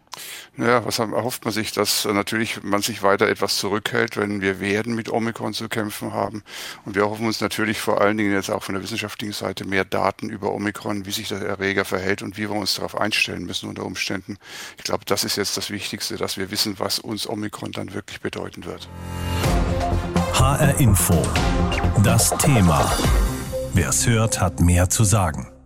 Naja, 0.56 0.86
was 0.86 0.99
erhofft 0.99 1.45
man 1.45 1.53
sich, 1.53 1.71
dass 1.71 2.06
natürlich 2.06 2.63
man 2.63 2.82
sich 2.82 3.03
weiter 3.03 3.27
etwas 3.27 3.58
zurückhält, 3.58 4.17
wenn 4.17 4.41
wir 4.41 4.60
werden 4.60 4.95
mit 4.95 5.10
Omikron 5.10 5.53
zu 5.53 5.69
kämpfen 5.69 6.13
haben. 6.13 6.43
Und 6.86 6.95
wir 6.95 7.03
erhoffen 7.03 7.25
uns 7.25 7.41
natürlich 7.41 7.80
vor 7.80 8.01
allen 8.01 8.17
Dingen 8.17 8.34
jetzt 8.34 8.49
auch 8.49 8.63
von 8.63 8.75
der 8.75 8.84
wissenschaftlichen 8.84 9.34
Seite 9.34 9.65
mehr 9.65 9.86
Daten 9.86 10.30
über 10.30 10.53
Omikron, 10.53 11.06
wie 11.06 11.12
sich 11.12 11.30
der 11.30 11.41
Erreger 11.41 11.86
verhält 11.86 12.21
und 12.21 12.38
wie 12.38 12.49
wir 12.49 12.51
uns 12.51 12.75
darauf 12.75 12.99
einstellen 12.99 13.45
müssen 13.45 13.69
unter 13.69 13.86
Umständen. 13.86 14.38
Ich 14.77 14.84
glaube, 14.84 15.06
das 15.06 15.23
ist 15.23 15.38
jetzt 15.38 15.58
das 15.58 15.69
Wichtigste, 15.69 16.17
dass 16.17 16.38
wir 16.38 16.51
wissen, 16.51 16.80
was 16.80 16.99
uns 16.99 17.27
Omikron 17.27 17.71
dann 17.71 17.93
wirklich 17.93 18.21
bedeuten 18.21 18.65
wird. 18.65 18.88
HR 20.34 20.80
Info. 20.80 21.21
Das 22.03 22.30
Thema. 22.38 22.89
Wer 23.73 23.89
es 23.89 24.08
hört, 24.08 24.39
hat 24.39 24.60
mehr 24.60 24.89
zu 24.89 25.03
sagen. 25.03 25.57